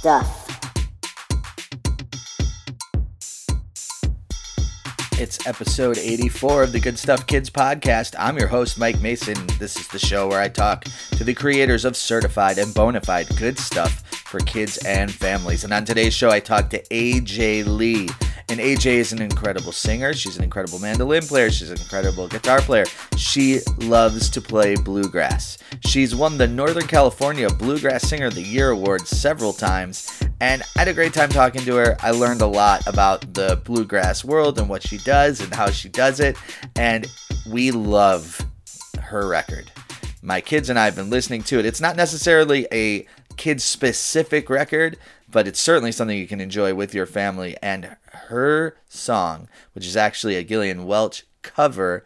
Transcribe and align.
Stuff. 0.00 0.46
It's 5.20 5.46
episode 5.46 5.98
84 5.98 6.62
of 6.62 6.72
the 6.72 6.80
Good 6.80 6.98
Stuff 6.98 7.26
Kids 7.26 7.50
podcast. 7.50 8.14
I'm 8.18 8.38
your 8.38 8.46
host, 8.46 8.78
Mike 8.78 8.98
Mason. 9.02 9.36
This 9.58 9.76
is 9.76 9.88
the 9.88 9.98
show 9.98 10.26
where 10.26 10.40
I 10.40 10.48
talk 10.48 10.86
to 11.10 11.22
the 11.22 11.34
creators 11.34 11.84
of 11.84 11.98
certified 11.98 12.56
and 12.56 12.72
bona 12.72 13.02
fide 13.02 13.28
good 13.36 13.58
stuff 13.58 14.00
for 14.24 14.40
kids 14.40 14.78
and 14.86 15.12
families. 15.12 15.64
And 15.64 15.72
on 15.74 15.84
today's 15.84 16.14
show, 16.14 16.30
I 16.30 16.40
talk 16.40 16.70
to 16.70 16.82
AJ 16.84 17.66
Lee. 17.66 18.08
And 18.50 18.58
AJ 18.58 18.86
is 18.86 19.12
an 19.12 19.22
incredible 19.22 19.70
singer. 19.70 20.12
She's 20.12 20.36
an 20.36 20.42
incredible 20.42 20.80
mandolin 20.80 21.22
player. 21.22 21.52
She's 21.52 21.70
an 21.70 21.78
incredible 21.78 22.26
guitar 22.26 22.60
player. 22.60 22.84
She 23.16 23.60
loves 23.78 24.28
to 24.30 24.40
play 24.40 24.74
bluegrass. 24.74 25.56
She's 25.86 26.16
won 26.16 26.36
the 26.36 26.48
Northern 26.48 26.88
California 26.88 27.48
Bluegrass 27.48 28.08
Singer 28.08 28.26
of 28.26 28.34
the 28.34 28.42
Year 28.42 28.70
award 28.70 29.06
several 29.06 29.52
times. 29.52 30.20
And 30.40 30.62
I 30.74 30.80
had 30.80 30.88
a 30.88 30.92
great 30.92 31.14
time 31.14 31.28
talking 31.28 31.60
to 31.60 31.76
her. 31.76 31.96
I 32.00 32.10
learned 32.10 32.40
a 32.40 32.46
lot 32.46 32.84
about 32.88 33.34
the 33.34 33.60
bluegrass 33.64 34.24
world 34.24 34.58
and 34.58 34.68
what 34.68 34.82
she 34.82 34.98
does 34.98 35.40
and 35.40 35.54
how 35.54 35.70
she 35.70 35.88
does 35.88 36.18
it. 36.18 36.36
And 36.74 37.06
we 37.48 37.70
love 37.70 38.44
her 39.00 39.28
record. 39.28 39.70
My 40.22 40.40
kids 40.40 40.70
and 40.70 40.78
I 40.78 40.86
have 40.86 40.96
been 40.96 41.08
listening 41.08 41.44
to 41.44 41.60
it. 41.60 41.66
It's 41.66 41.80
not 41.80 41.94
necessarily 41.94 42.66
a 42.72 43.06
kid 43.40 43.62
specific 43.62 44.50
record, 44.50 44.98
but 45.26 45.48
it's 45.48 45.58
certainly 45.58 45.90
something 45.90 46.18
you 46.18 46.26
can 46.26 46.42
enjoy 46.42 46.74
with 46.74 46.94
your 46.94 47.06
family. 47.06 47.56
And 47.62 47.96
her 48.28 48.76
song, 48.86 49.48
which 49.72 49.86
is 49.86 49.96
actually 49.96 50.36
a 50.36 50.44
Gillian 50.44 50.84
Welch 50.84 51.24
cover, 51.40 52.04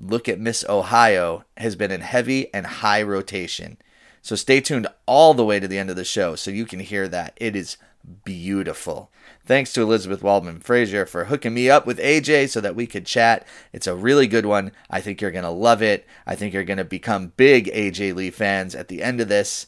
Look 0.00 0.28
at 0.28 0.38
Miss 0.38 0.64
Ohio, 0.68 1.44
has 1.56 1.74
been 1.74 1.90
in 1.90 2.02
heavy 2.02 2.54
and 2.54 2.64
high 2.64 3.02
rotation. 3.02 3.78
So 4.22 4.36
stay 4.36 4.60
tuned 4.60 4.86
all 5.04 5.34
the 5.34 5.44
way 5.44 5.58
to 5.58 5.66
the 5.66 5.78
end 5.78 5.90
of 5.90 5.96
the 5.96 6.04
show 6.04 6.36
so 6.36 6.52
you 6.52 6.64
can 6.64 6.78
hear 6.78 7.08
that. 7.08 7.36
It 7.38 7.56
is 7.56 7.76
beautiful. 8.24 9.10
Thanks 9.44 9.72
to 9.72 9.82
Elizabeth 9.82 10.22
Waldman 10.22 10.60
Frazier 10.60 11.06
for 11.06 11.24
hooking 11.24 11.54
me 11.54 11.68
up 11.68 11.86
with 11.86 11.98
AJ 11.98 12.50
so 12.50 12.60
that 12.60 12.76
we 12.76 12.86
could 12.86 13.04
chat. 13.04 13.44
It's 13.72 13.88
a 13.88 13.96
really 13.96 14.28
good 14.28 14.46
one. 14.46 14.70
I 14.88 15.00
think 15.00 15.20
you're 15.20 15.32
going 15.32 15.42
to 15.42 15.50
love 15.50 15.82
it. 15.82 16.06
I 16.24 16.36
think 16.36 16.54
you're 16.54 16.62
going 16.62 16.76
to 16.78 16.84
become 16.84 17.32
big 17.36 17.66
AJ 17.66 18.14
Lee 18.14 18.30
fans 18.30 18.76
at 18.76 18.86
the 18.86 19.02
end 19.02 19.20
of 19.20 19.26
this. 19.26 19.66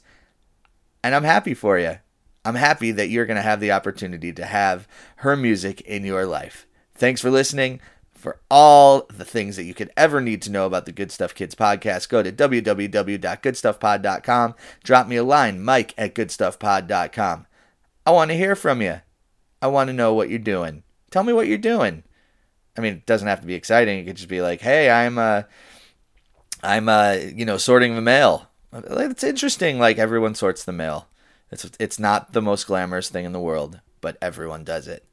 And 1.02 1.14
I'm 1.14 1.24
happy 1.24 1.54
for 1.54 1.78
you. 1.78 1.98
I'm 2.44 2.54
happy 2.54 2.90
that 2.92 3.08
you're 3.08 3.26
going 3.26 3.36
to 3.36 3.42
have 3.42 3.60
the 3.60 3.72
opportunity 3.72 4.32
to 4.32 4.44
have 4.44 4.88
her 5.16 5.36
music 5.36 5.80
in 5.82 6.04
your 6.04 6.24
life. 6.26 6.66
Thanks 6.94 7.20
for 7.20 7.30
listening. 7.30 7.80
For 8.14 8.40
all 8.50 9.06
the 9.08 9.24
things 9.24 9.56
that 9.56 9.64
you 9.64 9.72
could 9.72 9.90
ever 9.96 10.20
need 10.20 10.42
to 10.42 10.50
know 10.50 10.66
about 10.66 10.84
the 10.84 10.92
Good 10.92 11.10
Stuff 11.10 11.34
Kids 11.34 11.54
podcast, 11.54 12.10
go 12.10 12.22
to 12.22 12.30
www.goodstuffpod.com. 12.30 14.54
Drop 14.84 15.08
me 15.08 15.16
a 15.16 15.24
line, 15.24 15.62
mike 15.62 15.94
at 15.96 16.14
goodstuffpod.com. 16.14 17.46
I 18.06 18.10
want 18.10 18.30
to 18.30 18.36
hear 18.36 18.54
from 18.54 18.82
you. 18.82 19.00
I 19.62 19.68
want 19.68 19.88
to 19.88 19.94
know 19.94 20.12
what 20.12 20.28
you're 20.28 20.38
doing. 20.38 20.82
Tell 21.10 21.22
me 21.22 21.32
what 21.32 21.46
you're 21.46 21.56
doing. 21.56 22.02
I 22.76 22.82
mean, 22.82 22.92
it 22.94 23.06
doesn't 23.06 23.28
have 23.28 23.40
to 23.40 23.46
be 23.46 23.54
exciting. 23.54 23.98
It 23.98 24.04
could 24.04 24.16
just 24.16 24.28
be 24.28 24.42
like, 24.42 24.60
hey, 24.60 24.90
I'm, 24.90 25.16
uh, 25.16 25.44
I'm, 26.62 26.90
uh, 26.90 27.16
you 27.34 27.46
know, 27.46 27.56
sorting 27.56 27.94
the 27.94 28.02
mail. 28.02 28.49
It's 28.72 29.24
interesting. 29.24 29.78
Like 29.78 29.98
everyone 29.98 30.34
sorts 30.34 30.64
the 30.64 30.72
mail. 30.72 31.08
It's 31.50 31.68
it's 31.80 31.98
not 31.98 32.32
the 32.32 32.42
most 32.42 32.66
glamorous 32.66 33.08
thing 33.08 33.24
in 33.24 33.32
the 33.32 33.40
world, 33.40 33.80
but 34.00 34.16
everyone 34.22 34.64
does 34.64 34.86
it. 34.86 35.04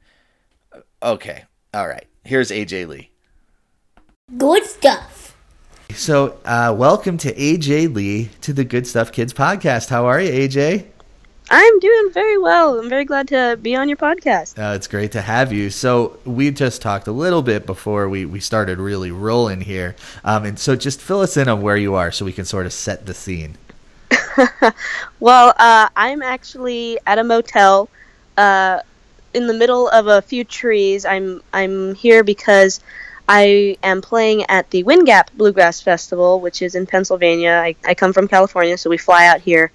Okay, 1.02 1.46
all 1.74 1.88
right. 1.88 2.06
Here's 2.24 2.52
AJ 2.52 2.88
Lee. 2.88 3.12
Good 4.38 4.66
stuff. 4.66 5.36
So, 5.96 6.38
uh, 6.46 6.76
welcome 6.78 7.18
to 7.20 7.34
AJ 7.34 7.96
Lee 7.96 8.30
to 8.42 8.54
the 8.54 8.66
Good 8.66 8.86
Stuff 8.86 9.12
Kids 9.12 9.34
podcast. 9.34 9.90
How 9.90 10.06
are 10.06 10.22
you, 10.22 10.32
AJ? 10.32 10.88
I'm 11.50 11.80
doing 11.80 12.12
very 12.12 12.38
well. 12.38 12.80
I'm 12.80 12.90
very 12.90 13.06
glad 13.06 13.30
to 13.30 13.58
be 13.62 13.76
on 13.76 13.88
your 13.88 13.98
podcast. 13.98 14.58
Uh, 14.60 14.76
it's 14.76 14.88
great 14.88 15.14
to 15.14 15.22
have 15.22 15.54
you. 15.54 15.70
So 15.70 16.20
we 16.26 16.52
just 16.52 16.82
talked 16.82 17.08
a 17.08 17.12
little 17.12 17.42
bit 17.42 17.66
before 17.66 18.10
we, 18.10 18.26
we 18.26 18.40
started 18.40 18.80
really 18.80 19.12
rolling 19.12 19.62
here. 19.62 19.96
Um, 20.24 20.44
and 20.46 20.60
so 20.60 20.76
just 20.76 21.00
fill 21.00 21.22
us 21.22 21.38
in 21.38 21.48
on 21.48 21.62
where 21.62 21.78
you 21.78 21.96
are 21.96 22.12
so 22.12 22.26
we 22.26 22.34
can 22.34 22.46
sort 22.46 22.66
of 22.66 22.74
set 22.74 23.06
the 23.06 23.14
scene. 23.14 23.58
well, 25.20 25.54
uh, 25.58 25.88
I'm 25.96 26.22
actually 26.22 27.00
at 27.08 27.18
a 27.18 27.24
motel 27.24 27.90
uh, 28.36 28.82
in 29.34 29.48
the 29.48 29.54
middle 29.54 29.88
of 29.90 30.08
a 30.08 30.22
few 30.22 30.44
trees. 30.44 31.06
I'm 31.06 31.42
I'm 31.54 31.96
here 31.96 32.24
because 32.24 32.80
I 33.28 33.78
am 33.84 34.02
playing 34.02 34.46
at 34.50 34.70
the 34.72 34.84
Wind 34.84 35.06
Gap 35.06 35.32
Bluegrass 35.34 35.82
Festival, 35.82 36.40
which 36.40 36.62
is 36.62 36.76
in 36.76 36.86
Pennsylvania. 36.86 37.62
I, 37.64 37.76
I 37.86 37.94
come 37.94 38.14
from 38.14 38.28
California, 38.28 38.78
so 38.78 38.90
we 38.90 38.98
fly 38.98 39.26
out 39.26 39.42
here 39.42 39.72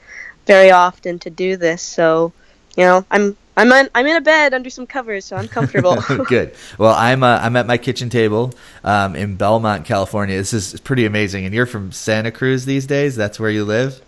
very 0.46 0.70
often 0.70 1.18
to 1.20 1.30
do 1.30 1.56
this. 1.56 1.82
So, 1.82 2.32
you 2.76 2.84
know, 2.84 3.04
I'm 3.10 3.36
I'm 3.56 3.70
on, 3.70 3.88
I'm 3.94 4.06
in 4.06 4.16
a 4.16 4.20
bed 4.20 4.54
under 4.54 4.70
some 4.70 4.86
covers, 4.86 5.26
so 5.26 5.36
I'm 5.36 5.48
comfortable. 5.48 5.96
Good. 6.26 6.54
Well, 6.78 6.94
I'm 6.94 7.22
uh, 7.22 7.38
I'm 7.42 7.56
at 7.56 7.66
my 7.66 7.76
kitchen 7.76 8.08
table 8.08 8.54
um, 8.82 9.14
in 9.14 9.36
Belmont, 9.36 9.84
California. 9.84 10.36
This 10.36 10.52
is 10.54 10.80
pretty 10.80 11.04
amazing. 11.04 11.44
And 11.44 11.54
you're 11.54 11.66
from 11.66 11.92
Santa 11.92 12.30
Cruz 12.30 12.64
these 12.64 12.86
days. 12.86 13.14
That's 13.14 13.38
where 13.38 13.50
you 13.50 13.64
live. 13.64 14.00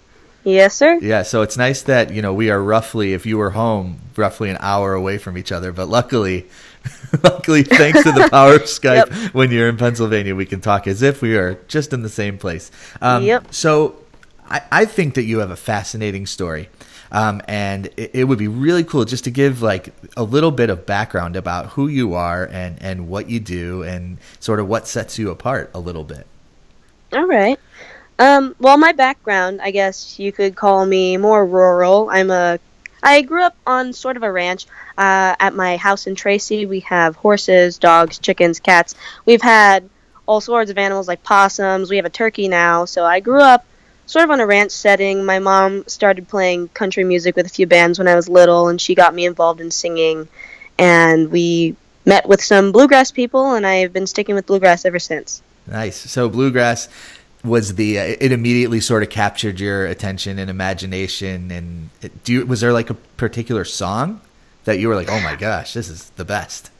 Yes, 0.45 0.75
sir. 0.75 0.99
Yeah, 1.01 1.23
so 1.23 1.41
it's 1.41 1.57
nice 1.57 1.83
that 1.83 2.13
you 2.13 2.21
know 2.21 2.33
we 2.33 2.51
are 2.51 2.63
roughly, 2.63 3.15
if 3.15 3.27
you 3.27 3.39
were 3.39 3.51
home, 3.51 4.01
roughly 4.17 4.51
an 4.51 4.59
hour 4.61 4.93
away 4.93 5.19
from 5.19 5.39
each 5.39 5.53
other. 5.53 5.73
But 5.73 5.89
luckily, 5.89 6.47
luckily, 7.23 7.63
thanks 7.63 8.03
to 8.03 8.13
the 8.13 8.29
power 8.31 8.57
of 8.57 8.63
Skype, 8.63 9.11
yep. 9.11 9.35
when 9.35 9.51
you're 9.51 9.69
in 9.69 9.77
Pennsylvania, 9.77 10.35
we 10.35 10.47
can 10.47 10.61
talk 10.61 10.87
as 10.87 11.03
if 11.03 11.23
we 11.23 11.37
are 11.37 11.55
just 11.69 11.93
in 11.93 12.03
the 12.03 12.11
same 12.11 12.37
place. 12.37 12.71
Um, 13.01 13.25
yep. 13.25 13.53
So, 13.53 14.04
I, 14.55 14.63
I 14.71 14.85
think 14.85 15.15
that 15.15 15.25
you 15.25 15.39
have 15.39 15.51
a 15.51 15.57
fascinating 15.57 16.27
story. 16.27 16.69
Um, 17.11 17.43
and 17.49 17.87
it, 17.97 18.11
it, 18.15 18.25
would 18.25 18.39
be 18.39 18.49
really 18.49 18.85
cool 18.85 19.05
just 19.05 19.25
to 19.25 19.31
give 19.31 19.63
like 19.63 19.93
a 20.17 20.23
little 20.23 20.51
bit 20.51 20.71
of 20.71 20.87
background 20.87 21.37
about 21.37 21.67
who 21.71 21.87
you 21.87 22.15
are 22.15 22.45
and 22.45 22.81
and 22.83 23.09
what 23.09 23.29
you 23.29 23.39
do 23.41 23.83
and 23.83 24.19
sort 24.41 24.59
of 24.59 24.69
what 24.69 24.89
sets 24.89 25.19
you 25.19 25.31
apart 25.31 25.71
a 25.75 25.79
little 25.79 26.05
bit. 26.05 26.27
All 27.13 27.27
right. 27.27 27.59
Um, 28.19 28.55
well, 28.59 28.77
my 28.79 28.93
background, 28.93 29.61
I 29.61 29.71
guess 29.71 30.19
you 30.19 30.33
could 30.33 30.55
call 30.57 30.87
me 30.87 31.17
more 31.17 31.45
rural. 31.45 32.09
I'm 32.11 32.31
a 32.31 32.59
I 33.03 33.23
grew 33.23 33.43
up 33.43 33.57
on 33.67 33.93
sort 33.93 34.17
of 34.17 34.23
a 34.23 34.31
ranch. 34.31 34.67
Uh, 34.97 35.35
at 35.39 35.55
my 35.55 35.77
house 35.77 36.07
in 36.07 36.15
Tracy, 36.15 36.67
we 36.67 36.81
have 36.81 37.17
horses, 37.17 37.79
dogs, 37.79 38.19
chickens, 38.19 38.61
cats. 38.61 38.95
We've 39.25 39.43
had 39.43 39.89
all 40.27 40.41
sorts 40.41 40.71
of 40.71 40.79
animals 40.79 41.09
like 41.09 41.23
possums. 41.25 41.91
We 41.91 41.97
have 41.97 42.07
a 42.07 42.11
turkey 42.11 42.47
now. 42.49 42.85
So 42.85 43.05
I 43.05 43.19
grew 43.21 43.41
up 43.41 43.67
sort 44.07 44.25
of 44.25 44.31
on 44.31 44.41
a 44.41 44.47
ranch 44.47 44.71
setting. 44.71 45.25
My 45.25 45.39
mom 45.39 45.85
started 45.87 46.29
playing 46.29 46.69
country 46.69 47.05
music 47.05 47.37
with 47.37 47.47
a 47.47 47.51
few 47.51 47.67
bands 47.67 47.99
when 47.99 48.09
I 48.09 48.15
was 48.15 48.29
little, 48.29 48.69
and 48.69 48.81
she 48.81 48.95
got 48.95 49.15
me 49.15 49.27
involved 49.27 49.61
in 49.61 49.71
singing. 49.71 50.29
And 50.79 51.31
we 51.31 51.77
met 52.05 52.29
with 52.29 52.43
some 52.43 52.73
bluegrass 52.73 53.11
people, 53.11 53.55
and 53.55 53.67
I've 53.67 53.93
been 53.93 54.07
sticking 54.07 54.35
with 54.35 54.47
bluegrass 54.47 54.85
ever 54.85 54.99
since. 54.99 55.43
Nice. 55.67 55.97
So 56.11 56.29
bluegrass 56.29 56.89
was 57.45 57.75
the 57.75 57.99
uh, 57.99 58.17
it 58.21 58.33
immediately 58.33 58.81
sort 58.81 59.03
of 59.03 59.11
captured 59.11 59.61
your 59.61 59.87
attention 59.87 60.39
and 60.39 60.49
imagination 60.49 61.51
and 61.51 61.91
it, 62.01 62.25
do 62.25 62.33
you, 62.33 62.47
was 62.47 62.63
there 62.63 62.73
like 62.73 62.89
a 62.89 62.95
particular 62.95 63.65
song 63.65 64.21
that 64.65 64.79
you 64.79 64.89
were 64.89 64.95
like 64.95 65.11
oh 65.11 65.21
my 65.21 65.37
gosh 65.37 65.75
this 65.75 65.91
is 65.91 66.09
the 66.11 66.25
best 66.25 66.71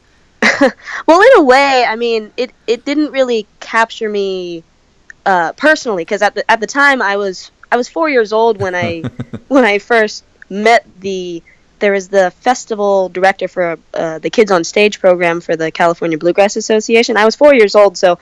well 1.05 1.21
in 1.21 1.37
a 1.37 1.43
way 1.43 1.85
i 1.87 1.95
mean 1.95 2.31
it 2.35 2.51
it 2.65 2.83
didn't 2.83 3.11
really 3.11 3.45
capture 3.59 4.09
me 4.09 4.63
uh, 5.25 5.51
personally 5.53 6.03
because 6.03 6.21
at 6.21 6.35
the 6.35 6.49
at 6.49 6.59
the 6.59 6.67
time 6.67 7.01
i 7.01 7.17
was 7.17 7.51
i 7.71 7.77
was 7.77 7.89
four 7.89 8.09
years 8.09 8.31
old 8.33 8.59
when 8.59 8.75
i 8.75 9.01
when 9.47 9.65
i 9.65 9.77
first 9.79 10.23
met 10.49 10.85
the 10.99 11.41
there 11.79 11.91
was 11.91 12.07
the 12.07 12.31
festival 12.31 13.09
director 13.09 13.47
for 13.47 13.77
uh, 13.93 14.17
the 14.19 14.29
kids 14.29 14.49
on 14.51 14.63
stage 14.63 14.99
program 14.99 15.41
for 15.41 15.55
the 15.55 15.71
california 15.71 16.17
bluegrass 16.17 16.55
association 16.55 17.17
i 17.17 17.25
was 17.25 17.35
four 17.35 17.53
years 17.53 17.75
old 17.75 17.97
so 17.97 18.17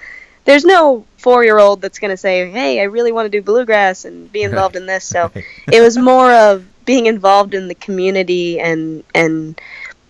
there's 0.46 0.66
no 0.66 1.06
four 1.18 1.44
year 1.44 1.58
old 1.58 1.82
that's 1.82 2.00
going 2.00 2.12
to 2.12 2.18
say, 2.18 2.50
hey, 2.50 2.80
I 2.82 2.84
really 2.84 3.12
want 3.12 3.26
to 3.26 3.30
do 3.30 3.42
bluegrass 3.42 4.06
and 4.06 4.32
be 4.32 4.44
involved 4.44 4.76
in 4.76 4.86
this. 4.86 5.06
So 5.06 5.32
it 5.72 5.82
was 5.82 5.98
more 5.98 6.32
of 6.34 6.66
being 6.86 7.06
involved 7.06 7.54
in 7.54 7.68
the 7.70 7.76
community 7.76 8.60
and 8.60 9.04
and 9.16 9.60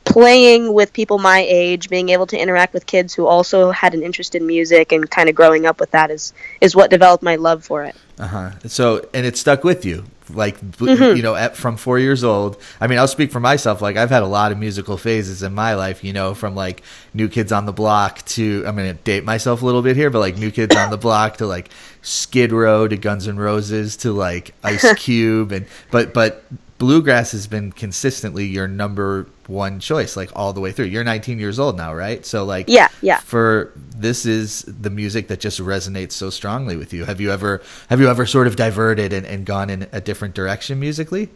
playing 0.05 0.73
with 0.73 0.93
people 0.93 1.17
my 1.17 1.45
age, 1.47 1.89
being 1.89 2.09
able 2.09 2.27
to 2.27 2.37
interact 2.37 2.73
with 2.73 2.85
kids 2.85 3.13
who 3.13 3.25
also 3.25 3.71
had 3.71 3.93
an 3.93 4.03
interest 4.03 4.35
in 4.35 4.45
music 4.45 4.91
and 4.91 5.09
kind 5.09 5.29
of 5.29 5.35
growing 5.35 5.65
up 5.65 5.79
with 5.79 5.91
that 5.91 6.11
is 6.11 6.33
is 6.61 6.75
what 6.75 6.89
developed 6.89 7.23
my 7.23 7.35
love 7.35 7.63
for 7.63 7.83
it. 7.83 7.95
Uh-huh. 8.19 8.51
So 8.67 9.07
and 9.13 9.25
it 9.25 9.37
stuck 9.37 9.63
with 9.63 9.85
you 9.85 10.05
like 10.29 10.59
mm-hmm. 10.61 11.17
you 11.17 11.23
know 11.23 11.35
at, 11.35 11.55
from 11.55 11.77
4 11.77 11.99
years 11.99 12.23
old. 12.23 12.61
I 12.79 12.87
mean, 12.87 12.99
I'll 12.99 13.07
speak 13.07 13.31
for 13.31 13.39
myself 13.39 13.81
like 13.81 13.97
I've 13.97 14.09
had 14.09 14.23
a 14.23 14.27
lot 14.27 14.51
of 14.51 14.57
musical 14.57 14.97
phases 14.97 15.43
in 15.43 15.53
my 15.53 15.75
life, 15.75 16.03
you 16.03 16.13
know, 16.13 16.33
from 16.33 16.55
like 16.55 16.83
New 17.13 17.27
Kids 17.27 17.51
on 17.51 17.65
the 17.65 17.73
Block 17.73 18.23
to 18.25 18.63
I'm 18.67 18.75
going 18.75 18.95
to 18.95 19.03
date 19.03 19.23
myself 19.23 19.61
a 19.61 19.65
little 19.65 19.81
bit 19.81 19.95
here, 19.95 20.09
but 20.09 20.19
like 20.19 20.37
New 20.37 20.51
Kids 20.51 20.75
on 20.75 20.91
the 20.91 20.97
Block 20.97 21.37
to 21.37 21.47
like 21.47 21.69
Skid 22.01 22.51
Row 22.51 22.87
to 22.87 22.97
Guns 22.97 23.27
N' 23.27 23.37
Roses 23.37 23.97
to 23.97 24.11
like 24.11 24.53
Ice 24.63 24.93
Cube 24.97 25.51
and 25.51 25.65
but 25.91 26.13
but 26.13 26.43
bluegrass 26.77 27.31
has 27.31 27.47
been 27.47 27.71
consistently 27.71 28.45
your 28.45 28.67
number 28.67 29.27
one 29.47 29.79
choice 29.79 30.17
like 30.17 30.29
all 30.35 30.53
the 30.53 30.59
way 30.59 30.71
through 30.71 30.85
you're 30.85 31.03
19 31.03 31.39
years 31.39 31.59
old 31.59 31.77
now 31.77 31.93
right 31.93 32.25
so 32.25 32.43
like 32.43 32.65
yeah 32.67 32.87
yeah 33.01 33.19
for 33.19 33.71
this 33.75 34.25
is 34.25 34.63
the 34.63 34.89
music 34.89 35.27
that 35.27 35.39
just 35.39 35.59
resonates 35.59 36.13
so 36.13 36.29
strongly 36.29 36.75
with 36.75 36.91
you 36.91 37.05
have 37.05 37.21
you 37.21 37.31
ever 37.31 37.61
have 37.89 37.99
you 37.99 38.09
ever 38.09 38.25
sort 38.25 38.47
of 38.47 38.55
diverted 38.55 39.13
and, 39.13 39.25
and 39.25 39.45
gone 39.45 39.69
in 39.69 39.87
a 39.91 40.01
different 40.01 40.33
direction 40.33 40.79
musically 40.79 41.29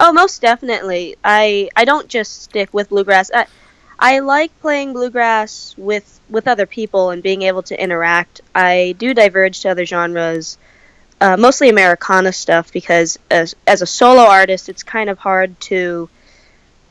Oh, 0.00 0.12
most 0.12 0.40
definitely. 0.40 1.16
I 1.24 1.70
I 1.74 1.84
don't 1.84 2.08
just 2.08 2.42
stick 2.42 2.72
with 2.72 2.90
bluegrass. 2.90 3.30
I, 3.34 3.46
I 3.98 4.20
like 4.20 4.58
playing 4.60 4.92
bluegrass 4.92 5.74
with 5.76 6.20
with 6.30 6.46
other 6.46 6.66
people 6.66 7.10
and 7.10 7.22
being 7.22 7.42
able 7.42 7.62
to 7.64 7.82
interact. 7.82 8.40
I 8.54 8.94
do 8.98 9.12
diverge 9.12 9.60
to 9.60 9.70
other 9.70 9.84
genres, 9.84 10.56
uh, 11.20 11.36
mostly 11.36 11.68
Americana 11.68 12.32
stuff 12.32 12.72
because 12.72 13.18
as 13.30 13.56
as 13.66 13.82
a 13.82 13.86
solo 13.86 14.22
artist, 14.22 14.68
it's 14.68 14.82
kind 14.82 15.10
of 15.10 15.18
hard 15.18 15.58
to 15.60 16.08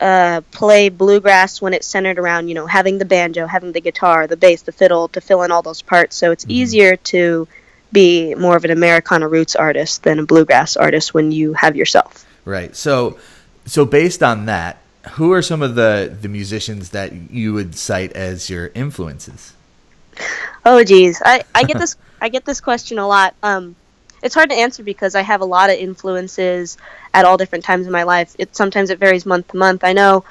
uh, 0.00 0.42
play 0.52 0.88
bluegrass 0.88 1.60
when 1.60 1.74
it's 1.74 1.86
centered 1.86 2.18
around 2.18 2.48
you 2.48 2.54
know 2.54 2.66
having 2.66 2.98
the 2.98 3.04
banjo, 3.04 3.46
having 3.46 3.72
the 3.72 3.80
guitar, 3.80 4.26
the 4.26 4.36
bass, 4.36 4.62
the 4.62 4.72
fiddle 4.72 5.08
to 5.08 5.20
fill 5.20 5.42
in 5.42 5.50
all 5.50 5.62
those 5.62 5.82
parts. 5.82 6.16
So 6.16 6.30
it's 6.30 6.44
easier 6.48 6.96
to 6.96 7.48
be 7.92 8.34
more 8.34 8.56
of 8.56 8.64
an 8.64 8.70
Americana 8.70 9.28
roots 9.28 9.56
artist 9.56 10.02
than 10.02 10.18
a 10.18 10.26
bluegrass 10.26 10.76
artist 10.76 11.14
when 11.14 11.32
you 11.32 11.54
have 11.54 11.74
yourself. 11.74 12.26
Right. 12.44 12.76
So, 12.76 13.18
so 13.64 13.84
based 13.84 14.22
on 14.22 14.46
that, 14.46 14.78
who 15.12 15.32
are 15.32 15.42
some 15.42 15.62
of 15.62 15.74
the 15.74 16.14
the 16.20 16.28
musicians 16.28 16.90
that 16.90 17.12
you 17.12 17.52
would 17.54 17.74
cite 17.74 18.12
as 18.12 18.50
your 18.50 18.68
influences? 18.74 19.54
Oh 20.66 20.84
geez, 20.84 21.22
I, 21.24 21.44
I 21.54 21.62
get 21.64 21.78
this 21.78 21.96
I 22.20 22.28
get 22.28 22.44
this 22.44 22.60
question 22.60 22.98
a 22.98 23.06
lot. 23.06 23.34
Um, 23.42 23.74
it's 24.22 24.34
hard 24.34 24.50
to 24.50 24.56
answer 24.56 24.82
because 24.82 25.14
I 25.14 25.22
have 25.22 25.40
a 25.40 25.44
lot 25.44 25.70
of 25.70 25.76
influences 25.76 26.76
at 27.14 27.24
all 27.24 27.36
different 27.36 27.64
times 27.64 27.86
in 27.86 27.92
my 27.92 28.02
life. 28.04 28.34
It 28.38 28.54
sometimes 28.56 28.90
it 28.90 28.98
varies 28.98 29.24
month 29.26 29.48
to 29.48 29.56
month. 29.56 29.84
I 29.84 29.92
know. 29.92 30.24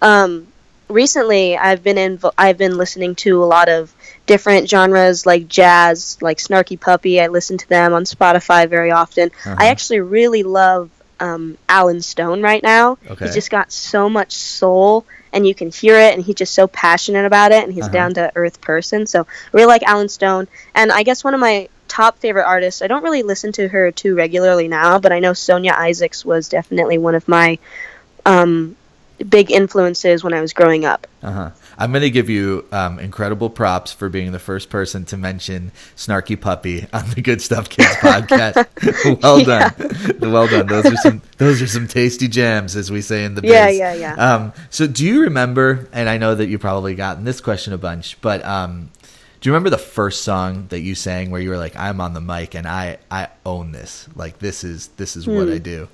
Um, 0.00 0.46
recently, 0.88 1.56
I've 1.56 1.82
been 1.82 1.98
in 1.98 2.20
I've 2.38 2.58
been 2.58 2.76
listening 2.76 3.14
to 3.16 3.42
a 3.42 3.46
lot 3.46 3.68
of 3.68 3.94
different 4.26 4.68
genres 4.68 5.26
like 5.26 5.48
jazz, 5.48 6.18
like 6.20 6.38
Snarky 6.38 6.78
Puppy. 6.78 7.20
I 7.20 7.26
listen 7.28 7.58
to 7.58 7.68
them 7.68 7.92
on 7.92 8.04
Spotify 8.04 8.68
very 8.68 8.90
often. 8.90 9.30
Uh-huh. 9.44 9.56
I 9.58 9.66
actually 9.68 10.00
really 10.00 10.42
love 10.42 10.90
um, 11.20 11.56
Allen 11.68 12.02
Stone 12.02 12.42
right 12.42 12.62
now. 12.62 12.98
Okay. 13.08 13.24
He's 13.26 13.34
just 13.34 13.50
got 13.50 13.70
so 13.72 14.08
much 14.08 14.32
soul, 14.32 15.04
and 15.32 15.46
you 15.46 15.54
can 15.54 15.70
hear 15.70 15.96
it, 15.96 16.14
and 16.14 16.24
he's 16.24 16.34
just 16.36 16.54
so 16.54 16.66
passionate 16.66 17.24
about 17.26 17.52
it, 17.52 17.62
and 17.64 17.72
he's 17.72 17.84
Uh-huh. 17.84 17.90
a 17.90 17.94
down 17.94 18.14
to 18.14 18.32
earth 18.34 18.60
person. 18.60 19.06
So 19.06 19.20
I 19.22 19.26
really 19.52 19.66
like 19.66 19.82
Allen 19.84 20.08
Stone, 20.08 20.48
and 20.74 20.90
I 20.90 21.02
guess 21.04 21.22
one 21.22 21.34
of 21.34 21.40
my 21.40 21.68
top 21.92 22.18
favorite 22.18 22.46
artists. 22.46 22.80
I 22.80 22.86
don't 22.86 23.02
really 23.04 23.22
listen 23.22 23.52
to 23.52 23.68
her 23.68 23.92
too 23.92 24.14
regularly 24.14 24.66
now, 24.66 24.98
but 24.98 25.12
I 25.12 25.18
know 25.18 25.34
Sonya 25.34 25.72
Isaacs 25.76 26.24
was 26.24 26.48
definitely 26.48 26.96
one 26.96 27.14
of 27.14 27.28
my 27.28 27.58
um, 28.24 28.76
big 29.28 29.50
influences 29.50 30.24
when 30.24 30.32
I 30.32 30.40
was 30.40 30.54
growing 30.54 30.86
up. 30.86 31.06
Uh-huh. 31.22 31.50
I'm 31.76 31.92
going 31.92 32.02
to 32.02 32.10
give 32.10 32.30
you 32.30 32.64
um, 32.72 32.98
incredible 32.98 33.50
props 33.50 33.92
for 33.92 34.08
being 34.08 34.32
the 34.32 34.38
first 34.38 34.70
person 34.70 35.04
to 35.06 35.18
mention 35.18 35.70
Snarky 35.94 36.40
Puppy 36.40 36.86
on 36.94 37.10
the 37.10 37.20
Good 37.20 37.42
Stuff 37.42 37.68
Kids 37.68 37.88
podcast. 37.96 39.22
well 39.22 39.40
Yeah. 39.40 39.68
done, 39.68 40.32
well 40.32 40.46
done. 40.48 40.66
Those 40.66 40.86
are 40.86 40.96
some 40.96 41.20
those 41.36 41.60
are 41.60 41.66
some 41.66 41.86
tasty 41.88 42.28
jams, 42.28 42.74
as 42.74 42.90
we 42.90 43.02
say 43.02 43.24
in 43.24 43.34
the 43.34 43.42
biz. 43.42 43.50
Yeah, 43.50 43.68
yeah, 43.68 43.94
yeah. 43.94 44.14
Um, 44.14 44.52
so, 44.70 44.86
do 44.86 45.04
you 45.04 45.22
remember? 45.22 45.88
And 45.92 46.08
I 46.08 46.16
know 46.18 46.34
that 46.34 46.46
you 46.46 46.58
probably 46.58 46.94
gotten 46.94 47.24
this 47.24 47.40
question 47.40 47.72
a 47.74 47.78
bunch, 47.78 48.18
but 48.20 48.42
um, 48.44 48.90
do 49.42 49.48
you 49.48 49.52
remember 49.52 49.70
the 49.70 49.78
first 49.78 50.22
song 50.22 50.66
that 50.68 50.80
you 50.80 50.94
sang 50.94 51.32
where 51.32 51.40
you 51.40 51.50
were 51.50 51.58
like, 51.58 51.74
"I'm 51.76 52.00
on 52.00 52.14
the 52.14 52.20
mic 52.20 52.54
and 52.54 52.66
I 52.66 52.98
I 53.10 53.26
own 53.44 53.72
this. 53.72 54.08
Like 54.14 54.38
this 54.38 54.62
is 54.62 54.86
this 54.96 55.16
is 55.16 55.26
what 55.26 55.48
I 55.48 55.58
do." 55.58 55.88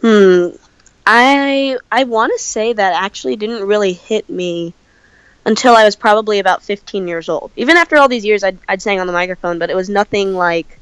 Hmm. 0.00 0.48
I 1.06 1.78
I 1.92 2.02
want 2.02 2.32
to 2.36 2.42
say 2.42 2.72
that 2.72 3.00
actually 3.00 3.36
didn't 3.36 3.62
really 3.62 3.92
hit 3.92 4.28
me 4.28 4.74
until 5.46 5.76
I 5.76 5.84
was 5.84 5.94
probably 5.94 6.40
about 6.40 6.64
15 6.64 7.06
years 7.06 7.28
old. 7.28 7.52
Even 7.54 7.76
after 7.76 7.96
all 7.96 8.08
these 8.08 8.24
years, 8.24 8.42
I'd, 8.42 8.58
I'd 8.68 8.82
sang 8.82 8.98
on 8.98 9.06
the 9.06 9.12
microphone, 9.12 9.60
but 9.60 9.70
it 9.70 9.76
was 9.76 9.88
nothing 9.88 10.34
like 10.34 10.80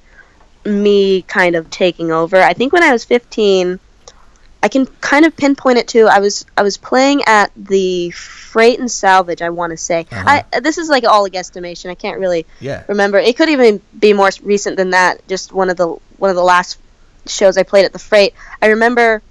me 0.65 1.23
kind 1.23 1.57
of 1.57 1.69
taking 1.69 2.11
over. 2.11 2.37
I 2.37 2.55
think 2.55 2.73
when 2.73 2.85
I 2.85 2.93
was 2.93 3.05
15, 3.05 3.79
I 4.63 4.69
can 4.69 4.87
kind 4.87 5.27
of 5.27 5.37
pinpoint 5.37 5.79
it 5.79 5.89
to 5.89 6.07
I 6.07 6.21
was 6.21 6.47
I 6.57 6.63
was 6.63 6.79
playing 6.79 7.23
at 7.27 7.51
the 7.55 8.13
Freight 8.53 8.79
and 8.79 8.91
Salvage. 8.91 9.41
I 9.43 9.49
want 9.51 9.71
to 9.71 9.77
say 9.77 10.07
Uh-huh. 10.13 10.43
I 10.53 10.61
this 10.61 10.77
is 10.79 10.89
like 10.89 11.05
all 11.05 11.25
a 11.25 11.31
guesstimation. 11.31 11.89
I 11.91 11.95
can't 11.95 12.19
really 12.21 12.45
Yeah. 12.61 12.83
remember. 12.87 13.19
It 13.19 13.37
could 13.37 13.49
even 13.49 13.81
be 13.99 14.13
more 14.13 14.31
recent 14.43 14.77
than 14.77 14.91
that. 14.91 15.27
Just 15.27 15.53
one 15.53 15.71
of 15.71 15.77
the 15.77 15.89
one 16.19 16.31
of 16.31 16.37
the 16.37 16.43
last 16.45 16.79
shows 17.27 17.57
I 17.57 17.63
played 17.63 17.85
at 17.87 17.93
the 17.93 17.99
Freight. 17.99 18.35
I 18.61 18.67
remember 18.69 19.23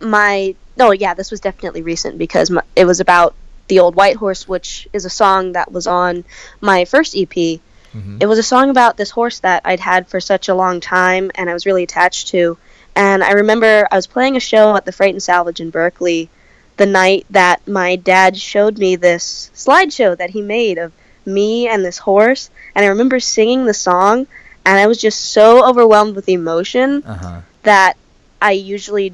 my 0.00 0.54
oh 0.80 0.90
yeah, 0.92 1.14
this 1.14 1.30
was 1.30 1.40
definitely 1.40 1.82
recent 1.82 2.18
because 2.18 2.50
my, 2.50 2.62
it 2.76 2.84
was 2.84 3.00
about 3.00 3.34
the 3.68 3.78
old 3.80 3.94
white 3.94 4.16
horse, 4.16 4.46
which 4.48 4.88
is 4.92 5.04
a 5.04 5.10
song 5.10 5.52
that 5.52 5.70
was 5.72 5.86
on 5.86 6.24
my 6.60 6.84
first 6.84 7.16
EP. 7.16 7.60
Mhm. 7.94 8.22
It 8.22 8.26
was 8.26 8.38
a 8.38 8.42
song 8.42 8.70
about 8.70 8.96
this 8.96 9.10
horse 9.10 9.38
that 9.40 9.62
I'd 9.64 9.80
had 9.80 10.08
for 10.08 10.20
such 10.20 10.48
a 10.48 10.54
long 10.54 10.80
time 10.80 11.30
and 11.36 11.48
I 11.48 11.54
was 11.54 11.64
really 11.64 11.84
attached 11.84 12.28
to. 12.28 12.58
And 12.96 13.24
I 13.24 13.32
remember 13.32 13.88
I 13.90 13.96
was 13.96 14.06
playing 14.06 14.36
a 14.36 14.40
show 14.40 14.76
at 14.76 14.84
the 14.84 14.92
Freight 14.92 15.14
and 15.14 15.22
Salvage 15.22 15.60
in 15.60 15.70
Berkeley 15.70 16.28
the 16.76 16.86
night 16.86 17.26
that 17.30 17.66
my 17.68 17.96
dad 17.96 18.36
showed 18.36 18.78
me 18.78 18.96
this 18.96 19.50
slideshow 19.54 20.16
that 20.16 20.30
he 20.30 20.42
made 20.42 20.78
of 20.78 20.92
me 21.24 21.68
and 21.68 21.84
this 21.84 21.98
horse. 21.98 22.50
And 22.74 22.84
I 22.84 22.88
remember 22.88 23.20
singing 23.20 23.64
the 23.64 23.74
song 23.74 24.26
and 24.66 24.78
I 24.78 24.86
was 24.86 25.00
just 25.00 25.20
so 25.20 25.66
overwhelmed 25.68 26.16
with 26.16 26.28
emotion 26.28 27.02
Uh 27.06 27.14
huh. 27.14 27.40
that 27.62 27.94
I 28.42 28.52
usually 28.52 29.12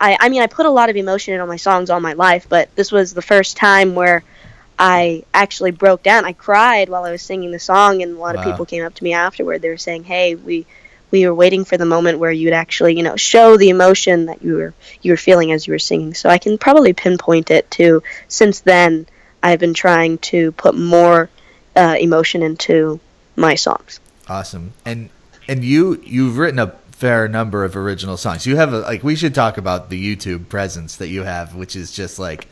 I 0.00 0.16
I 0.20 0.28
mean 0.28 0.42
I 0.42 0.46
put 0.46 0.66
a 0.66 0.70
lot 0.70 0.90
of 0.90 0.96
emotion 0.96 1.34
in 1.34 1.40
all 1.40 1.46
my 1.46 1.56
songs 1.56 1.90
all 1.90 2.00
my 2.00 2.14
life, 2.14 2.46
but 2.48 2.74
this 2.76 2.90
was 2.92 3.14
the 3.14 3.22
first 3.22 3.56
time 3.56 3.94
where 3.94 4.22
I 4.78 5.24
actually 5.34 5.72
broke 5.72 6.02
down. 6.02 6.24
I 6.24 6.32
cried 6.32 6.88
while 6.88 7.04
I 7.04 7.10
was 7.10 7.22
singing 7.22 7.50
the 7.50 7.58
song 7.58 8.02
and 8.02 8.16
a 8.16 8.20
lot 8.20 8.34
Wow. 8.36 8.40
of 8.42 8.44
people 8.44 8.66
came 8.66 8.84
up 8.84 8.94
to 8.94 9.04
me 9.04 9.12
afterward. 9.12 9.60
They 9.62 9.70
were 9.70 9.76
saying, 9.76 10.04
"Hey, 10.04 10.34
we 10.34 10.66
we 11.10 11.26
were 11.26 11.34
waiting 11.34 11.64
for 11.64 11.76
the 11.76 11.84
moment 11.84 12.18
where 12.18 12.30
you'd 12.30 12.52
actually, 12.52 12.96
you 12.96 13.02
know, 13.02 13.16
show 13.16 13.56
the 13.56 13.70
emotion 13.70 14.26
that 14.26 14.42
you 14.42 14.54
were 14.56 14.74
you 15.02 15.12
were 15.12 15.16
feeling 15.16 15.52
as 15.52 15.66
you 15.66 15.72
were 15.72 15.78
singing." 15.78 16.14
So 16.14 16.28
I 16.28 16.38
can 16.38 16.58
probably 16.58 16.92
pinpoint 16.92 17.50
it 17.50 17.70
to 17.72 18.02
since 18.28 18.60
then 18.60 19.06
I've 19.42 19.60
been 19.60 19.74
trying 19.74 20.18
to 20.18 20.52
put 20.52 20.74
more 20.74 21.30
uh, 21.76 21.96
emotion 21.98 22.42
into 22.42 23.00
my 23.36 23.54
songs. 23.54 24.00
Awesome. 24.28 24.72
And 24.84 25.10
and 25.46 25.64
you 25.64 26.00
you've 26.04 26.38
written 26.38 26.58
a 26.58 26.74
fair 26.90 27.28
number 27.28 27.64
of 27.64 27.76
original 27.76 28.16
songs. 28.16 28.44
You 28.44 28.56
have 28.56 28.72
a, 28.72 28.80
like 28.80 29.04
we 29.04 29.14
should 29.14 29.34
talk 29.34 29.56
about 29.56 29.88
the 29.88 30.16
YouTube 30.16 30.48
presence 30.48 30.96
that 30.96 31.08
you 31.08 31.22
have, 31.22 31.54
which 31.54 31.76
is 31.76 31.92
just 31.92 32.18
like 32.18 32.48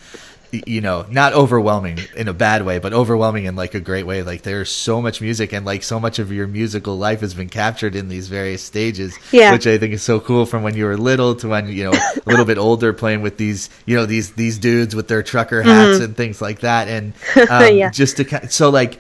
you 0.52 0.80
know, 0.80 1.04
not 1.10 1.32
overwhelming 1.32 1.98
in 2.16 2.28
a 2.28 2.32
bad 2.32 2.64
way, 2.64 2.78
but 2.78 2.92
overwhelming 2.92 3.44
in 3.44 3.56
like 3.56 3.74
a 3.74 3.80
great 3.80 4.06
way. 4.06 4.22
Like 4.22 4.42
there's 4.42 4.70
so 4.70 5.02
much 5.02 5.20
music 5.20 5.52
and 5.52 5.66
like 5.66 5.82
so 5.82 5.98
much 6.00 6.18
of 6.18 6.30
your 6.32 6.46
musical 6.46 6.96
life 6.96 7.20
has 7.20 7.34
been 7.34 7.48
captured 7.48 7.94
in 7.96 8.08
these 8.08 8.28
various 8.28 8.62
stages, 8.62 9.18
Yeah. 9.32 9.52
which 9.52 9.66
I 9.66 9.76
think 9.78 9.92
is 9.94 10.02
so 10.02 10.20
cool 10.20 10.46
from 10.46 10.62
when 10.62 10.76
you 10.76 10.84
were 10.84 10.96
little 10.96 11.34
to 11.36 11.48
when, 11.48 11.68
you 11.68 11.84
know, 11.84 11.92
a 11.92 12.20
little 12.30 12.44
bit 12.44 12.58
older 12.58 12.92
playing 12.92 13.22
with 13.22 13.36
these, 13.36 13.68
you 13.86 13.96
know, 13.96 14.06
these 14.06 14.32
these 14.32 14.58
dudes 14.58 14.94
with 14.94 15.08
their 15.08 15.22
trucker 15.22 15.62
hats 15.62 15.98
and 16.00 16.16
things 16.16 16.40
like 16.40 16.60
that 16.60 16.88
and 16.88 17.12
um, 17.50 17.76
Yeah. 17.76 17.90
just 17.90 18.16
to 18.18 18.48
so 18.50 18.70
like 18.70 18.98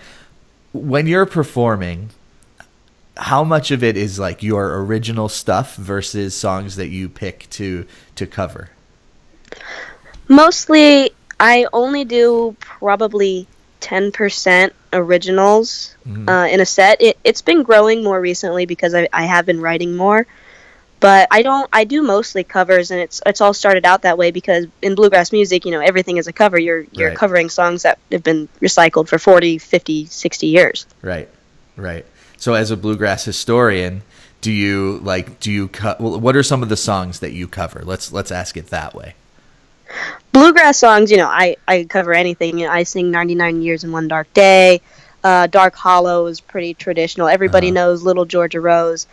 when 0.72 1.06
you're 1.06 1.26
performing 1.26 2.10
how 3.18 3.42
much 3.42 3.70
of 3.70 3.82
it 3.82 3.96
is 3.96 4.18
like 4.18 4.42
your 4.42 4.82
original 4.84 5.28
stuff 5.28 5.74
versus 5.76 6.34
songs 6.34 6.76
that 6.76 6.88
you 6.88 7.08
pick 7.08 7.48
to 7.50 7.86
to 8.16 8.26
cover 8.26 8.68
Mostly, 10.28 11.10
I 11.38 11.66
only 11.72 12.04
do 12.04 12.56
probably 12.60 13.46
10% 13.80 14.72
originals 14.92 15.94
Mhm. 16.08 16.28
uh, 16.28 16.48
in 16.48 16.60
a 16.60 16.66
set. 16.66 17.00
It, 17.00 17.18
it's 17.24 17.42
been 17.42 17.62
growing 17.62 18.02
more 18.02 18.20
recently 18.20 18.66
because 18.66 18.94
I, 18.94 19.08
I 19.12 19.24
have 19.24 19.44
been 19.46 19.60
writing 19.60 19.96
more. 19.96 20.26
But 20.98 21.28
I 21.30 21.42
don't. 21.42 21.68
I 21.74 21.84
do 21.84 22.00
mostly 22.02 22.42
covers, 22.42 22.90
and 22.90 22.98
it's 23.00 23.20
it's 23.26 23.42
all 23.42 23.52
started 23.52 23.84
out 23.84 24.02
that 24.02 24.16
way 24.16 24.30
because 24.30 24.64
in 24.80 24.94
bluegrass 24.94 25.30
music, 25.30 25.66
you 25.66 25.70
know, 25.70 25.80
everything 25.80 26.16
is 26.16 26.26
a 26.26 26.32
cover. 26.32 26.58
You're 26.58 26.86
you're 26.90 27.08
Right. 27.10 27.16
covering 27.18 27.50
songs 27.50 27.82
that 27.82 27.98
have 28.10 28.22
been 28.24 28.48
recycled 28.62 29.06
for 29.06 29.18
40, 29.18 29.58
50, 29.58 30.06
60 30.06 30.46
years. 30.46 30.86
right 31.02 31.28
right 31.76 32.06
so 32.38 32.54
as 32.54 32.70
a 32.70 32.76
bluegrass 32.78 33.26
historian 33.26 34.00
do 34.40 34.50
you 34.50 34.98
like 35.04 35.38
do 35.40 35.52
you 35.52 35.68
cut 35.68 36.00
what 36.00 36.34
are 36.34 36.42
some 36.42 36.62
of 36.62 36.70
the 36.70 36.76
songs 36.76 37.20
that 37.20 37.32
you 37.34 37.46
cover 37.46 37.82
let's 37.84 38.10
let's 38.12 38.32
ask 38.32 38.56
it 38.56 38.68
that 38.68 38.94
way 38.94 39.14
bluegrass 40.32 40.78
songs, 40.78 41.10
you 41.10 41.16
know, 41.16 41.28
I, 41.28 41.56
I 41.66 41.84
cover 41.84 42.12
anything. 42.12 42.58
You 42.58 42.66
know, 42.66 42.72
I 42.72 42.82
sing 42.84 43.10
99 43.10 43.62
Years 43.62 43.84
in 43.84 43.92
One 43.92 44.08
Dark 44.08 44.32
Day. 44.34 44.80
Uh, 45.24 45.46
Dark 45.46 45.74
Hollow 45.74 46.26
is 46.26 46.40
pretty 46.40 46.74
traditional. 46.74 47.28
Everybody 47.28 47.68
Uh-huh. 47.68 47.74
knows 47.74 48.02
Little 48.02 48.24
Georgia 48.24 48.60
Rose. 48.60 49.06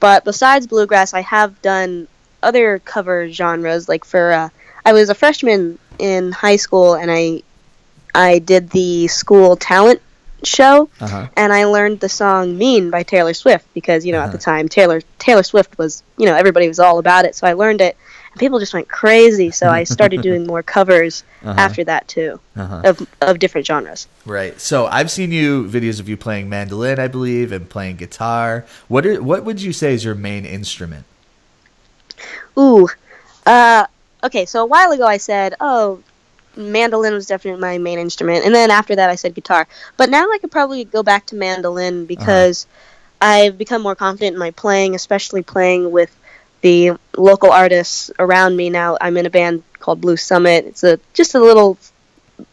But 0.00 0.24
besides 0.24 0.66
bluegrass, 0.66 1.12
I 1.14 1.20
have 1.20 1.60
done 1.62 2.08
other 2.42 2.78
cover 2.78 3.28
genres. 3.30 3.88
Like 3.88 4.04
for, 4.04 4.32
uh, 4.32 4.48
I 4.84 4.92
was 4.94 5.10
a 5.10 5.14
freshman 5.14 5.78
in 5.98 6.32
high 6.32 6.56
school 6.56 6.94
and 6.94 7.10
I, 7.10 7.42
I 8.14 8.38
did 8.38 8.70
the 8.70 9.08
school 9.08 9.56
talent 9.56 10.00
show 10.42 10.88
uh-huh 11.02 11.28
and 11.36 11.52
I 11.52 11.66
learned 11.66 12.00
the 12.00 12.08
song 12.08 12.56
"Mean" 12.56 12.88
by 12.88 13.02
Taylor 13.02 13.34
Swift 13.34 13.66
because 13.74 14.06
you 14.06 14.12
know 14.12 14.20
Uh-huh. 14.20 14.28
at 14.28 14.32
the 14.32 14.38
time 14.38 14.70
Taylor 14.70 15.02
Taylor 15.18 15.42
Swift 15.42 15.76
was 15.76 16.02
you 16.16 16.24
know 16.24 16.34
everybody 16.34 16.66
was 16.66 16.80
all 16.80 16.98
about 16.98 17.26
it, 17.26 17.34
so 17.36 17.46
I 17.46 17.52
learned 17.52 17.82
it, 17.82 17.94
and 18.32 18.38
people 18.40 18.58
just 18.58 18.72
went 18.74 18.88
crazy. 18.88 19.50
So 19.50 19.68
I 19.70 19.84
started 19.84 20.22
doing 20.22 20.46
more 20.52 20.62
covers 20.62 21.24
Uh-huh. 21.42 21.58
after 21.58 21.82
that 21.84 22.06
too 22.06 22.38
uh-huh 22.54 22.82
of 22.84 23.06
of 23.22 23.38
different 23.38 23.66
genres. 23.66 24.06
right 24.26 24.60
so 24.60 24.84
i've 24.92 25.10
seen 25.10 25.32
you 25.32 25.64
videos 25.64 25.98
of 25.98 26.06
you 26.06 26.14
playing 26.18 26.50
mandolin 26.50 26.98
i 26.98 27.08
believe 27.08 27.50
and 27.50 27.64
playing 27.70 27.96
guitar 27.96 28.66
what 28.88 29.06
are 29.06 29.22
what 29.22 29.42
would 29.46 29.58
you 29.62 29.72
say 29.72 29.94
is 29.94 30.04
your 30.04 30.14
main 30.14 30.44
instrument 30.44 31.06
Ooh. 32.58 32.88
Uh, 33.46 33.86
okay, 34.22 34.44
so 34.44 34.62
a 34.62 34.66
while 34.66 34.90
ago 34.92 35.06
I 35.06 35.16
said, 35.16 35.54
oh, 35.60 36.02
mandolin 36.56 37.14
was 37.14 37.26
definitely 37.26 37.60
my 37.60 37.78
main 37.78 37.98
instrument. 37.98 38.44
And 38.44 38.54
then 38.54 38.70
after 38.70 38.94
that 38.96 39.08
I 39.08 39.14
said 39.14 39.34
guitar. 39.34 39.66
But 39.96 40.10
now 40.10 40.24
I 40.30 40.38
could 40.40 40.50
probably 40.50 40.84
go 40.84 41.02
back 41.02 41.26
to 41.26 41.36
mandolin 41.36 42.04
because 42.06 42.66
I've 43.20 43.56
become 43.56 43.82
more 43.82 43.94
confident 43.94 44.34
in 44.34 44.38
my 44.38 44.50
playing, 44.50 44.94
especially 44.94 45.42
playing 45.42 45.90
with 45.90 46.14
the 46.62 46.92
local 47.16 47.50
artists 47.50 48.10
around 48.18 48.56
me 48.56 48.70
now. 48.70 48.96
I'm 49.00 49.16
in 49.16 49.26
a 49.26 49.30
band 49.30 49.62
called 49.78 50.00
Blue 50.00 50.16
Summit. 50.16 50.66
It's 50.66 50.84
a 50.84 50.98
just 51.14 51.34
a 51.34 51.40
little 51.40 51.78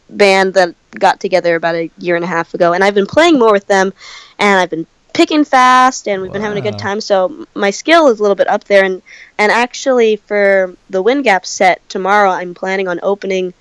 band 0.09 0.53
that 0.53 0.75
got 0.91 1.19
together 1.19 1.55
about 1.55 1.75
a 1.75 1.91
year 1.97 2.15
and 2.15 2.23
a 2.23 2.27
half 2.27 2.53
ago, 2.53 2.73
and 2.73 2.83
I've 2.83 2.95
been 2.95 3.07
playing 3.07 3.39
more 3.39 3.51
with 3.51 3.67
them, 3.67 3.93
and 4.39 4.59
I've 4.59 4.69
been 4.69 4.87
picking 5.13 5.43
fast, 5.43 6.07
and 6.07 6.21
we've 6.21 6.31
been 6.31 6.41
having 6.41 6.59
a 6.59 6.61
good 6.61 6.79
time. 6.79 7.01
So 7.01 7.47
my 7.55 7.71
skill 7.71 8.07
is 8.07 8.19
a 8.19 8.21
little 8.21 8.35
bit 8.35 8.47
up 8.47 8.63
there, 8.65 8.85
and 8.85 9.01
and 9.37 9.51
actually 9.51 10.17
for 10.17 10.75
the 10.89 11.01
Wind 11.01 11.23
Gap 11.23 11.45
set 11.45 11.87
tomorrow, 11.89 12.29
I'm 12.29 12.53
planning 12.53 12.87
on 12.87 12.99
opening 13.03 13.53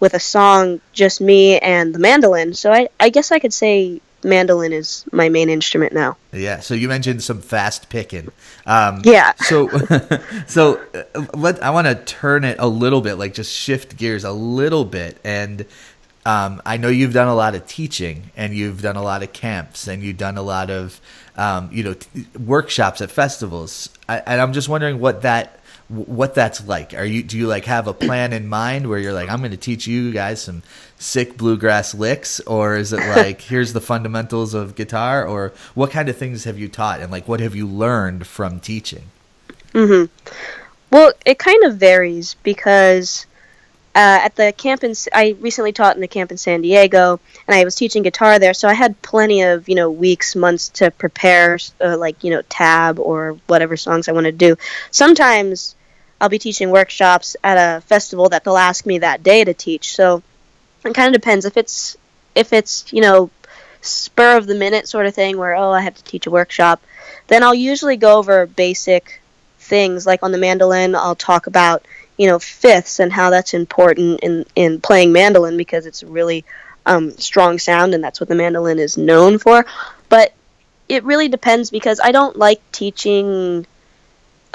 with 0.00 0.14
a 0.14 0.20
song 0.20 0.80
just 0.92 1.20
me 1.20 1.58
and 1.58 1.94
the 1.94 1.98
mandolin. 1.98 2.54
So 2.54 2.72
I 2.72 2.88
I 3.00 3.08
guess 3.08 3.32
I 3.32 3.38
could 3.38 3.52
say 3.52 4.00
mandolin 4.24 4.72
is 4.72 5.04
my 5.12 5.28
main 5.28 5.48
instrument 5.48 5.92
now. 5.92 6.16
Yeah. 6.32 6.60
So 6.60 6.74
you 6.74 6.88
mentioned 6.88 7.22
some 7.22 7.40
fast 7.40 7.88
picking. 7.88 8.30
Um, 8.66 9.02
Yeah. 9.04 9.32
So, 9.38 9.68
so 10.46 10.80
uh, 10.94 11.26
let 11.34 11.62
I 11.62 11.70
want 11.70 11.86
to 11.86 11.94
turn 11.94 12.44
it 12.44 12.56
a 12.58 12.66
little 12.68 13.00
bit, 13.00 13.14
like 13.14 13.34
just 13.34 13.52
shift 13.52 13.96
gears 13.96 14.24
a 14.24 14.32
little 14.32 14.84
bit, 14.84 15.18
and 15.24 15.66
um, 16.26 16.62
I 16.64 16.78
know 16.78 16.88
you've 16.88 17.12
done 17.12 17.28
a 17.28 17.34
lot 17.34 17.54
of 17.54 17.66
teaching, 17.66 18.30
and 18.36 18.54
you've 18.54 18.80
done 18.80 18.96
a 18.96 19.02
lot 19.02 19.22
of 19.22 19.32
camps, 19.32 19.86
and 19.86 20.02
you've 20.02 20.16
done 20.16 20.38
a 20.38 20.42
lot 20.42 20.70
of 20.70 21.00
um, 21.36 21.68
you 21.70 21.82
know 21.84 21.94
t- 21.94 22.26
workshops 22.38 23.00
at 23.00 23.10
festivals, 23.10 23.90
I, 24.08 24.18
and 24.20 24.40
I'm 24.40 24.52
just 24.52 24.68
wondering 24.68 25.00
what 25.00 25.22
that 25.22 25.60
what 25.94 26.34
that's 26.34 26.66
like. 26.66 26.94
Are 26.94 27.04
you 27.04 27.22
do 27.22 27.38
you 27.38 27.46
like 27.46 27.64
have 27.64 27.86
a 27.86 27.94
plan 27.94 28.32
in 28.32 28.48
mind 28.48 28.88
where 28.88 28.98
you're 28.98 29.12
like 29.12 29.28
I'm 29.28 29.38
going 29.38 29.50
to 29.50 29.56
teach 29.56 29.86
you 29.86 30.12
guys 30.12 30.42
some 30.42 30.62
sick 30.98 31.36
bluegrass 31.36 31.94
licks, 31.94 32.40
or 32.40 32.76
is 32.76 32.92
it 32.92 33.00
like 33.00 33.40
here's 33.50 33.72
the 33.72 33.80
fundamentals 33.80 34.54
of 34.54 34.74
guitar, 34.74 35.26
or 35.26 35.52
what 35.74 35.90
kind 35.90 36.08
of 36.08 36.16
things 36.16 36.44
have 36.44 36.58
you 36.58 36.68
taught, 36.68 37.00
and 37.00 37.10
like 37.10 37.28
what 37.28 37.40
have 37.40 37.54
you 37.54 37.66
learned 37.66 38.26
from 38.26 38.60
teaching? 38.60 39.04
hmm 39.72 40.04
Well, 40.90 41.12
it 41.24 41.38
kind 41.38 41.64
of 41.64 41.76
varies 41.76 42.34
because 42.42 43.26
uh, 43.94 44.18
at 44.24 44.34
the 44.34 44.52
camp 44.52 44.82
in 44.82 44.94
I 45.12 45.36
recently 45.40 45.72
taught 45.72 45.94
in 45.94 46.00
the 46.00 46.08
camp 46.08 46.32
in 46.32 46.38
San 46.38 46.62
Diego, 46.62 47.20
and 47.46 47.56
I 47.56 47.64
was 47.64 47.76
teaching 47.76 48.02
guitar 48.02 48.38
there, 48.38 48.54
so 48.54 48.68
I 48.68 48.74
had 48.74 49.00
plenty 49.02 49.42
of 49.42 49.68
you 49.68 49.76
know 49.76 49.90
weeks, 49.90 50.34
months 50.34 50.68
to 50.70 50.90
prepare, 50.90 51.58
uh, 51.80 51.96
like 51.96 52.24
you 52.24 52.30
know 52.30 52.42
tab 52.48 52.98
or 52.98 53.38
whatever 53.46 53.76
songs 53.76 54.08
I 54.08 54.12
want 54.12 54.26
to 54.26 54.32
do. 54.32 54.56
Sometimes 54.90 55.76
I'll 56.24 56.30
be 56.30 56.38
teaching 56.38 56.70
workshops 56.70 57.36
at 57.44 57.56
a 57.56 57.82
festival 57.82 58.30
that 58.30 58.44
they'll 58.44 58.56
ask 58.56 58.86
me 58.86 58.96
that 59.00 59.22
day 59.22 59.44
to 59.44 59.52
teach. 59.52 59.94
So 59.94 60.22
it 60.82 60.94
kind 60.94 61.14
of 61.14 61.20
depends. 61.20 61.44
If 61.44 61.58
it's 61.58 61.98
if 62.34 62.54
it's 62.54 62.90
you 62.94 63.02
know 63.02 63.28
spur 63.82 64.38
of 64.38 64.46
the 64.46 64.54
minute 64.54 64.88
sort 64.88 65.04
of 65.04 65.14
thing 65.14 65.36
where 65.36 65.54
oh 65.54 65.70
I 65.70 65.82
have 65.82 65.96
to 65.96 66.02
teach 66.04 66.26
a 66.26 66.30
workshop, 66.30 66.82
then 67.26 67.42
I'll 67.42 67.54
usually 67.54 67.98
go 67.98 68.16
over 68.16 68.46
basic 68.46 69.20
things. 69.58 70.06
Like 70.06 70.22
on 70.22 70.32
the 70.32 70.38
mandolin 70.38 70.94
I'll 70.94 71.14
talk 71.14 71.46
about 71.46 71.84
you 72.16 72.26
know 72.26 72.38
fifths 72.38 73.00
and 73.00 73.12
how 73.12 73.28
that's 73.28 73.52
important 73.52 74.20
in 74.20 74.46
in 74.56 74.80
playing 74.80 75.12
mandolin 75.12 75.58
because 75.58 75.84
it's 75.84 76.02
really 76.02 76.46
um, 76.86 77.10
strong 77.18 77.58
sound 77.58 77.92
and 77.92 78.02
that's 78.02 78.18
what 78.18 78.30
the 78.30 78.34
mandolin 78.34 78.78
is 78.78 78.96
known 78.96 79.36
for. 79.36 79.66
But 80.08 80.32
it 80.88 81.04
really 81.04 81.28
depends 81.28 81.68
because 81.68 82.00
I 82.02 82.12
don't 82.12 82.38
like 82.38 82.62
teaching 82.72 83.66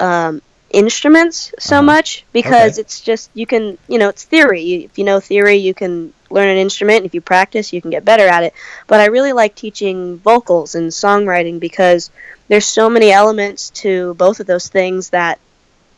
um, 0.00 0.42
instruments 0.70 1.52
so 1.58 1.76
Uh-huh. 1.76 1.82
much 1.82 2.24
because 2.32 2.72
Okay. 2.72 2.80
it's 2.82 3.00
just 3.00 3.30
you 3.34 3.46
can 3.46 3.76
you 3.88 3.98
know 3.98 4.08
it's 4.08 4.24
theory 4.24 4.84
if 4.84 4.98
you 4.98 5.04
know 5.04 5.18
theory 5.20 5.56
you 5.56 5.74
can 5.74 6.12
learn 6.30 6.48
an 6.48 6.56
instrument 6.58 7.04
if 7.04 7.12
you 7.12 7.20
practice 7.20 7.72
you 7.72 7.82
can 7.82 7.90
get 7.90 8.04
better 8.04 8.26
at 8.28 8.44
it 8.44 8.52
but 8.86 9.00
I 9.00 9.06
really 9.06 9.32
like 9.32 9.54
teaching 9.56 10.18
vocals 10.18 10.76
and 10.76 10.90
songwriting 10.90 11.58
because 11.58 12.10
there's 12.48 12.66
so 12.66 12.88
many 12.88 13.10
elements 13.10 13.70
to 13.82 14.14
both 14.14 14.38
of 14.40 14.46
those 14.46 14.68
things 14.68 15.10
that 15.10 15.40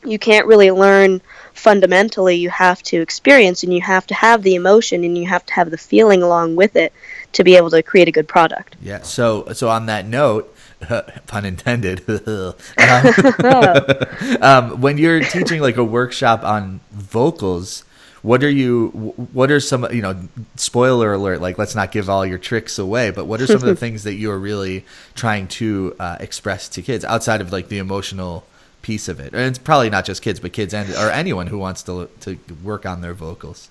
you 0.05 0.19
can't 0.19 0.47
really 0.47 0.71
learn 0.71 1.21
fundamentally 1.53 2.37
you 2.37 2.49
have 2.51 2.83
to 2.83 3.01
experience 3.01 3.63
and 3.63 3.73
you 3.75 3.81
have 3.83 4.07
to 4.07 4.15
have 4.15 4.43
the 4.43 4.55
emotion 4.55 5.05
and 5.05 5.17
you 5.19 5.27
have 5.27 5.45
to 5.47 5.53
have 5.55 5.71
the 5.71 5.79
feeling 5.79 6.23
along 6.23 6.57
with 6.57 6.77
it 6.77 6.93
to 7.33 7.45
be 7.45 7.57
able 7.57 7.71
to 7.71 7.83
create 7.83 8.09
a 8.09 8.13
good 8.13 8.27
product 8.27 8.75
Yeah. 8.83 9.03
So 9.03 9.47
so 9.53 9.69
on 9.69 9.87
that 9.87 10.07
note, 10.07 10.52
pun 11.27 11.45
intended. 11.45 12.09
um, 12.37 12.55
um, 14.43 14.81
when 14.81 14.99
you're 14.99 15.21
teaching 15.21 15.61
like 15.61 15.77
a 15.77 15.85
workshop 15.85 16.45
on 16.45 16.81
vocals, 16.91 17.85
what 18.23 18.45
are 18.45 18.51
you? 18.51 18.89
What 19.33 19.51
are 19.51 19.61
some? 19.61 19.87
You 19.93 20.03
know, 20.03 20.29
spoiler 20.57 21.13
alert. 21.13 21.41
Like, 21.41 21.59
let's 21.59 21.75
not 21.75 21.91
give 21.91 22.09
all 22.09 22.25
your 22.25 22.39
tricks 22.39 22.79
away. 22.79 23.11
But 23.11 23.25
what 23.25 23.41
are 23.41 23.47
some 23.47 23.57
of 23.57 23.63
the 23.63 23.77
things 23.77 24.05
that 24.05 24.15
you 24.15 24.31
are 24.31 24.39
really 24.39 24.85
trying 25.15 25.49
to 25.49 25.97
uh, 25.99 26.17
express 26.21 26.69
to 26.71 26.83
kids 26.83 27.05
outside 27.05 27.41
of 27.41 27.53
like 27.53 27.69
the 27.69 27.79
emotional 27.79 28.45
piece 28.83 29.09
of 29.09 29.19
it? 29.19 29.33
And 29.33 29.43
it's 29.43 29.59
probably 29.59 29.91
not 29.91 30.05
just 30.05 30.23
kids, 30.23 30.39
but 30.39 30.53
kids 30.53 30.73
and 30.73 30.89
or 30.91 31.11
anyone 31.11 31.49
who 31.49 31.59
wants 31.59 31.83
to 31.85 32.09
to 32.21 32.39
work 32.63 32.87
on 32.87 33.01
their 33.01 33.15
vocals. 33.15 33.71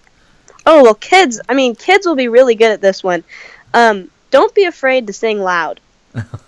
Oh 0.65 0.83
well, 0.83 0.95
kids. 0.95 1.39
I 1.47 1.53
mean, 1.53 1.75
kids 1.75 2.05
will 2.05 2.15
be 2.15 2.27
really 2.27 2.55
good 2.55 2.71
at 2.71 2.81
this 2.81 3.01
one. 3.01 3.23
Um, 3.73 4.11
don't 4.31 4.53
be 4.53 4.65
afraid 4.65 5.07
to 5.07 5.13
sing 5.13 5.39
loud. 5.39 5.79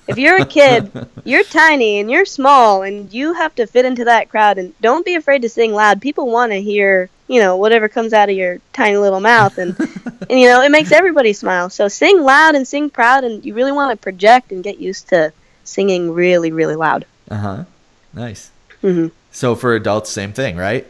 If 0.07 0.17
you're 0.17 0.37
a 0.37 0.45
kid, 0.45 0.91
you're 1.23 1.43
tiny 1.43 1.99
and 1.99 2.11
you're 2.11 2.25
small, 2.25 2.83
and 2.83 3.11
you 3.13 3.33
have 3.33 3.55
to 3.55 3.67
fit 3.67 3.85
into 3.85 4.05
that 4.05 4.29
crowd. 4.29 4.57
And 4.57 4.73
don't 4.81 5.05
be 5.05 5.15
afraid 5.15 5.41
to 5.43 5.49
sing 5.49 5.73
loud. 5.73 6.01
People 6.01 6.29
want 6.29 6.51
to 6.51 6.61
hear, 6.61 7.09
you 7.27 7.39
know, 7.39 7.55
whatever 7.57 7.87
comes 7.87 8.13
out 8.13 8.29
of 8.29 8.35
your 8.35 8.59
tiny 8.73 8.97
little 8.97 9.21
mouth, 9.21 9.57
and 9.57 9.77
and 10.29 10.39
you 10.39 10.47
know, 10.47 10.61
it 10.61 10.71
makes 10.71 10.91
everybody 10.91 11.33
smile. 11.33 11.69
So 11.69 11.87
sing 11.87 12.21
loud 12.21 12.55
and 12.55 12.67
sing 12.67 12.89
proud, 12.89 13.23
and 13.23 13.45
you 13.45 13.53
really 13.53 13.71
want 13.71 13.91
to 13.97 14.01
project 14.01 14.51
and 14.51 14.63
get 14.63 14.79
used 14.79 15.09
to 15.09 15.31
singing 15.63 16.11
really, 16.11 16.51
really 16.51 16.75
loud. 16.75 17.05
Uh 17.31 17.37
huh. 17.37 17.63
Nice. 18.13 18.51
hmm 18.81 19.07
So 19.31 19.55
for 19.55 19.73
adults, 19.75 20.09
same 20.09 20.33
thing, 20.33 20.57
right? 20.57 20.85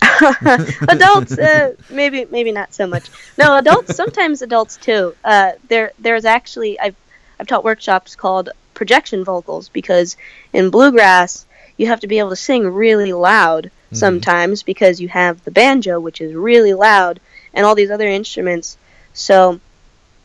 adults 0.88 1.38
uh, 1.38 1.74
maybe 1.90 2.26
maybe 2.30 2.52
not 2.52 2.74
so 2.74 2.86
much 2.86 3.08
no 3.38 3.56
adults 3.56 3.94
sometimes 3.94 4.42
adults 4.42 4.76
too 4.76 5.14
uh, 5.24 5.52
there 5.68 5.92
there's 5.98 6.24
actually 6.24 6.78
I've 6.78 6.96
I've 7.42 7.48
taught 7.48 7.64
workshops 7.64 8.14
called 8.14 8.50
projection 8.72 9.24
vocals 9.24 9.68
because 9.68 10.16
in 10.52 10.70
bluegrass 10.70 11.44
you 11.76 11.88
have 11.88 11.98
to 11.98 12.06
be 12.06 12.20
able 12.20 12.30
to 12.30 12.36
sing 12.36 12.68
really 12.68 13.12
loud 13.12 13.72
sometimes 13.90 14.62
because 14.62 15.00
you 15.00 15.08
have 15.08 15.42
the 15.42 15.50
banjo 15.50 15.98
which 15.98 16.20
is 16.20 16.34
really 16.34 16.72
loud 16.72 17.18
and 17.52 17.66
all 17.66 17.74
these 17.74 17.90
other 17.90 18.06
instruments. 18.06 18.78
So 19.12 19.58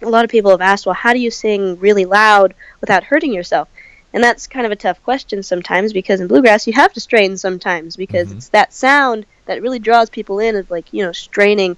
a 0.03 0.07
lot 0.07 0.25
of 0.25 0.29
people 0.29 0.51
have 0.51 0.61
asked 0.61 0.85
well 0.85 0.93
how 0.93 1.11
do 1.11 1.19
you 1.19 1.31
sing 1.31 1.79
really 1.79 2.05
loud 2.05 2.53
without 2.81 3.03
hurting 3.05 3.33
yourself? 3.33 3.67
And 4.13 4.23
that's 4.23 4.45
kind 4.45 4.67
of 4.67 4.71
a 4.71 4.75
tough 4.75 5.03
question 5.03 5.41
sometimes 5.41 5.93
because 5.93 6.21
in 6.21 6.27
bluegrass 6.27 6.67
you 6.67 6.73
have 6.73 6.93
to 6.93 6.99
strain 6.99 7.35
sometimes 7.35 7.97
because 7.97 8.29
Mhm. 8.29 8.37
it's 8.37 8.49
that 8.49 8.73
sound 8.73 9.25
that 9.47 9.63
really 9.63 9.79
draws 9.79 10.11
people 10.11 10.37
in 10.37 10.55
is 10.55 10.69
like 10.69 10.93
you 10.93 11.03
know 11.03 11.13
straining 11.13 11.77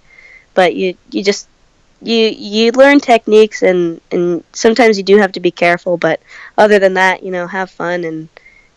but 0.54 0.76
you 0.76 0.96
you 1.12 1.24
just 1.24 1.48
you 2.02 2.28
you 2.28 2.72
learn 2.72 3.00
techniques 3.00 3.62
and 3.62 4.00
and 4.12 4.44
sometimes 4.54 4.98
you 4.98 5.04
do 5.04 5.18
have 5.18 5.32
to 5.34 5.40
be 5.40 5.52
careful 5.52 5.98
but 5.98 6.20
other 6.58 6.80
than 6.80 6.94
that 6.94 7.24
you 7.24 7.32
know 7.32 7.46
have 7.48 7.70
fun 7.70 8.04
and 8.04 8.30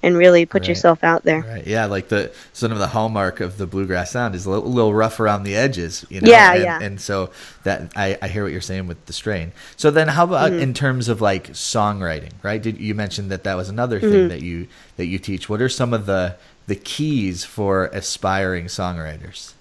and 0.05 0.17
really 0.17 0.45
put 0.45 0.62
Right. 0.62 0.71
yourself 0.71 1.05
out 1.05 1.23
there 1.23 1.43
Right. 1.43 1.64
Yeah. 1.64 1.85
Like 1.87 2.09
the 2.09 2.33
sort 2.52 2.73
of 2.73 2.79
the 2.81 2.88
hallmark 2.88 3.38
of 3.38 3.57
the 3.57 3.69
bluegrass 3.69 4.11
sound 4.11 4.35
is 4.35 4.47
a 4.47 4.50
little, 4.50 4.69
little 4.69 4.93
rough 4.93 5.21
around 5.21 5.45
the 5.45 5.55
edges. 5.55 6.05
You 6.11 6.21
know? 6.21 6.29
Yeah, 6.29 6.55
and, 6.55 6.64
yeah. 6.64 6.79
And 6.83 7.00
so 7.00 7.31
that 7.62 7.93
I, 7.95 8.19
I 8.21 8.26
hear 8.26 8.43
what 8.43 8.50
you're 8.50 8.61
saying 8.61 8.88
with 8.88 9.07
the 9.07 9.12
strain. 9.12 9.52
So 9.76 9.93
then, 9.93 10.09
how 10.09 10.25
about 10.25 10.50
Mm-hmm. 10.50 10.59
in 10.61 10.75
terms 10.75 11.09
of 11.09 11.21
like 11.21 11.50
songwriting? 11.52 12.33
Right? 12.43 12.61
Did 12.61 12.79
you 12.81 12.97
mentioned 12.97 13.31
that 13.31 13.45
that 13.45 13.55
was 13.55 13.69
another 13.69 14.00
Mm-hmm. 14.00 14.11
thing 14.11 14.29
that 14.31 14.43
you 14.43 14.67
that 14.97 15.07
you 15.07 15.21
teach? 15.21 15.49
What 15.49 15.62
are 15.62 15.69
some 15.69 15.95
of 15.95 16.07
the 16.07 16.35
the 16.67 16.75
keys 16.75 17.45
for 17.45 17.85
aspiring 17.93 18.64
songwriters? 18.67 19.52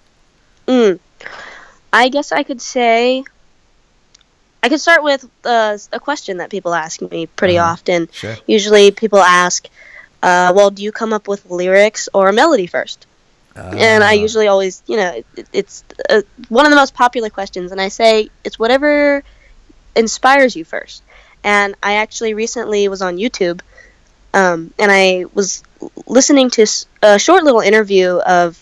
Mm. 0.66 0.98
I 1.92 2.08
guess 2.08 2.32
I 2.32 2.42
could 2.42 2.60
say 2.60 3.22
I 4.62 4.68
could 4.68 4.80
start 4.80 5.02
with 5.02 5.28
uh, 5.44 5.76
a 5.92 5.98
question 6.00 6.36
that 6.38 6.50
people 6.50 6.72
ask 6.74 7.00
me 7.02 7.26
pretty 7.26 7.58
Uh-huh. 7.58 7.72
often. 7.72 8.08
Sure. 8.12 8.36
Usually, 8.46 8.90
people 8.92 9.18
ask, 9.18 9.66
uh, 10.22 10.52
"Well, 10.54 10.70
do 10.70 10.82
you 10.82 10.92
come 10.92 11.12
up 11.12 11.26
with 11.26 11.50
lyrics 11.50 12.08
or 12.14 12.28
a 12.28 12.32
melody 12.32 12.66
first? 12.66 13.06
and 13.54 14.02
I 14.02 14.14
Ah, 14.14 14.22
usually 14.26 14.46
always, 14.48 14.82
you 14.86 14.96
know, 14.96 15.22
it, 15.36 15.46
it's 15.52 15.84
uh, 16.08 16.22
one 16.48 16.64
of 16.64 16.70
the 16.70 16.76
most 16.76 16.94
popular 16.94 17.28
questions, 17.28 17.70
and 17.70 17.78
I 17.82 17.88
say 17.88 18.30
it's 18.44 18.58
whatever 18.58 19.22
inspires 19.94 20.56
you 20.56 20.64
first. 20.64 21.02
And 21.44 21.74
I 21.82 21.94
actually 21.96 22.32
recently 22.32 22.88
was 22.88 23.02
on 23.02 23.18
YouTube, 23.18 23.60
um, 24.32 24.72
and 24.78 24.90
I 24.90 25.26
was 25.34 25.62
listening 26.06 26.48
to 26.50 26.66
a 27.02 27.18
short 27.18 27.44
little 27.44 27.60
interview 27.60 28.16
of 28.40 28.56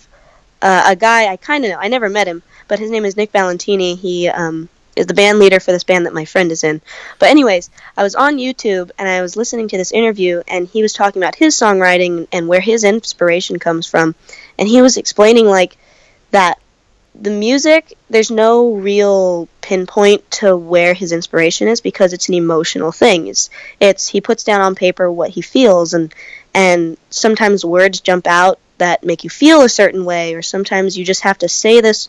uh, 0.61 0.83
a 0.89 0.97
guy 0.97 1.31
I 1.33 1.37
kind 1.37 1.65
of 1.65 1.71
know. 1.71 1.79
I 1.79 1.87
never 1.87 2.09
met 2.09 2.27
him, 2.27 2.43
but 2.67 2.81
his 2.81 2.91
name 2.91 3.05
is 3.05 3.17
Nick 3.17 3.31
Valentini. 3.31 3.95
He 3.95 4.29
um, 4.29 4.69
is 5.01 5.07
the 5.07 5.15
band 5.15 5.39
leader 5.39 5.59
for 5.59 5.73
this 5.73 5.83
band 5.83 6.07
that 6.07 6.15
my 6.15 6.27
friend 6.27 6.53
is 6.53 6.63
in. 6.63 6.81
But 7.19 7.31
anyways, 7.31 7.71
I 7.97 8.03
was 8.03 8.15
on 8.15 8.37
YouTube 8.37 8.91
and 8.99 9.09
I 9.09 9.23
was 9.23 9.35
listening 9.35 9.69
to 9.69 9.79
this 9.79 9.93
interview 9.93 10.43
and 10.47 10.69
he 10.69 10.83
was 10.83 10.93
talking 10.93 11.23
about 11.23 11.35
his 11.35 11.57
songwriting 11.57 12.29
and 12.33 12.47
where 12.47 12.61
his 12.61 12.85
inspiration 12.85 13.59
comes 13.59 13.87
from. 13.87 14.15
And 14.59 14.69
he 14.69 14.83
was 14.83 14.99
explaining 14.99 15.47
like 15.47 15.77
that 16.31 16.61
the 17.15 17.31
music 17.31 17.99
there's 18.09 18.31
no 18.31 18.73
real 18.75 19.49
pinpoint 19.63 20.31
to 20.31 20.57
where 20.57 20.95
his 20.95 21.11
inspiration 21.11 21.67
is 21.67 21.81
because 21.81 22.13
it's 22.13 22.29
an 22.29 22.35
emotional 22.35 22.93
thing. 22.93 23.27
It's 23.27 23.51
it's 23.81 24.07
he 24.07 24.21
puts 24.21 24.45
down 24.45 24.61
on 24.61 24.75
paper 24.75 25.11
what 25.11 25.31
he 25.31 25.41
feels 25.41 25.95
and 25.95 26.15
and 26.55 26.99
sometimes 27.09 27.65
words 27.65 28.01
jump 28.01 28.27
out 28.27 28.59
that 28.79 29.03
make 29.03 29.25
you 29.25 29.31
feel 29.31 29.63
a 29.63 29.69
certain 29.69 30.05
way 30.05 30.35
or 30.35 30.43
sometimes 30.43 30.97
you 30.97 31.05
just 31.05 31.23
have 31.23 31.39
to 31.39 31.49
say 31.49 31.81
this 31.81 32.09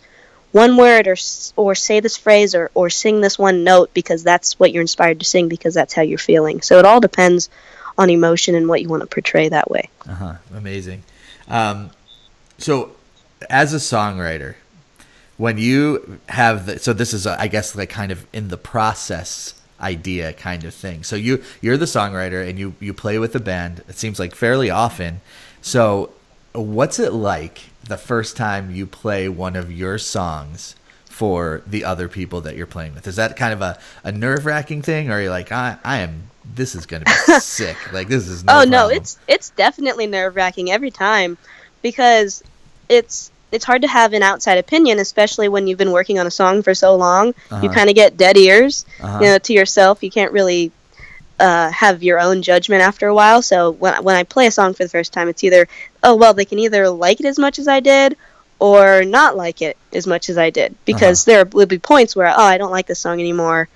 one 0.51 0.77
word 0.77 1.07
or 1.07 1.15
or 1.55 1.75
say 1.75 1.99
this 1.99 2.17
phrase 2.17 2.55
or 2.55 2.71
or 2.73 2.89
sing 2.89 3.21
this 3.21 3.39
one 3.39 3.63
note 3.63 3.93
because 3.93 4.23
that's 4.23 4.59
what 4.59 4.71
you're 4.71 4.81
inspired 4.81 5.19
to 5.19 5.25
sing 5.25 5.47
because 5.47 5.73
that's 5.73 5.93
how 5.93 6.01
you're 6.01 6.17
feeling. 6.17 6.61
So 6.61 6.79
it 6.79 6.85
all 6.85 6.99
depends 6.99 7.49
on 7.97 8.09
emotion 8.09 8.55
and 8.55 8.67
what 8.67 8.81
you 8.81 8.89
want 8.89 9.01
to 9.01 9.07
portray 9.07 9.49
that 9.49 9.69
way. 9.69 9.89
Uh-huh. 10.07 10.35
Amazing. 10.55 11.03
Um, 11.47 11.91
so 12.57 12.95
as 13.49 13.73
a 13.73 13.77
songwriter, 13.77 14.55
when 15.37 15.57
you 15.57 16.19
have 16.29 16.65
the, 16.65 16.79
so 16.79 16.93
this 16.93 17.13
is 17.13 17.25
a, 17.25 17.39
I 17.39 17.47
guess 17.47 17.75
like 17.75 17.89
kind 17.89 18.11
of 18.11 18.25
in 18.31 18.49
the 18.49 18.57
process 18.57 19.59
idea 19.79 20.33
kind 20.33 20.63
of 20.63 20.73
thing. 20.73 21.03
So 21.03 21.15
you 21.15 21.43
you're 21.61 21.77
the 21.77 21.85
songwriter 21.85 22.47
and 22.47 22.59
you 22.59 22.75
you 22.79 22.93
play 22.93 23.17
with 23.19 23.33
the 23.33 23.39
band. 23.39 23.83
It 23.87 23.97
seems 23.97 24.19
like 24.19 24.35
fairly 24.35 24.69
often. 24.69 25.21
So 25.61 26.11
what's 26.53 26.99
it 26.99 27.13
like 27.13 27.70
the 27.83 27.97
first 27.97 28.37
time 28.37 28.71
you 28.71 28.85
play 28.85 29.27
one 29.29 29.55
of 29.55 29.71
your 29.71 29.97
songs 29.97 30.75
for 31.05 31.61
the 31.67 31.83
other 31.83 32.07
people 32.07 32.41
that 32.41 32.55
you're 32.55 32.65
playing 32.67 32.93
with? 32.95 33.07
Is 33.07 33.15
that 33.17 33.35
kind 33.35 33.53
of 33.53 33.61
a, 33.61 33.77
a 34.03 34.11
nerve 34.11 34.45
wracking 34.45 34.81
thing, 34.81 35.09
or 35.09 35.13
are 35.15 35.21
you 35.21 35.29
like, 35.29 35.51
I, 35.51 35.77
I 35.83 35.97
am, 35.99 36.23
this 36.55 36.73
is 36.75 36.85
going 36.85 37.03
to 37.03 37.05
be 37.05 37.11
sick? 37.39 37.91
Like, 37.91 38.07
this 38.07 38.27
is 38.27 38.43
no 38.43 38.59
Oh, 38.59 38.63
no, 38.63 38.87
it's, 38.89 39.17
it's 39.27 39.49
definitely 39.51 40.07
nerve 40.07 40.35
wracking 40.35 40.71
every 40.71 40.91
time 40.91 41.37
because 41.81 42.43
it's, 42.89 43.31
it's 43.51 43.65
hard 43.65 43.81
to 43.81 43.87
have 43.87 44.13
an 44.13 44.23
outside 44.23 44.57
opinion, 44.57 44.99
especially 44.99 45.49
when 45.49 45.67
you've 45.67 45.77
been 45.77 45.91
working 45.91 46.17
on 46.19 46.25
a 46.27 46.31
song 46.31 46.61
for 46.63 46.73
so 46.73 46.95
long. 46.95 47.27
You 47.27 47.33
Uh-huh. 47.51 47.69
kind 47.73 47.89
of 47.89 47.95
get 47.95 48.15
dead 48.17 48.37
ears, 48.37 48.85
Uh-huh. 49.01 49.19
you 49.19 49.25
know, 49.29 49.37
to 49.39 49.53
yourself. 49.53 50.01
You 50.03 50.09
can't 50.11 50.31
really 50.31 50.71
uh, 51.41 51.71
have 51.71 52.03
your 52.03 52.19
own 52.19 52.43
judgment 52.43 52.83
after 52.83 53.07
a 53.07 53.15
while. 53.15 53.41
So 53.41 53.71
when 53.71 54.03
when 54.03 54.15
I 54.15 54.23
play 54.23 54.45
a 54.45 54.51
song 54.51 54.73
for 54.73 54.83
the 54.83 54.89
first 54.89 55.11
time, 55.11 55.27
it's 55.27 55.43
either 55.43 55.67
oh 56.03 56.15
well, 56.15 56.33
they 56.33 56.45
can 56.45 56.59
either 56.59 56.87
like 56.89 57.19
it 57.19 57.25
as 57.25 57.39
much 57.39 57.57
as 57.57 57.67
I 57.67 57.79
did, 57.79 58.15
or 58.59 59.03
not 59.03 59.35
like 59.35 59.61
it 59.61 59.75
as 59.91 60.05
much 60.05 60.29
as 60.29 60.37
I 60.37 60.51
did, 60.51 60.75
because 60.85 61.25
there 61.25 61.45
will 61.45 61.65
be 61.65 61.79
points 61.79 62.15
where 62.15 62.27
oh 62.27 62.43
I 62.43 62.59
don't 62.59 62.71
like 62.71 62.85
this 62.85 62.99
song 62.99 63.19
anymore, 63.19 63.67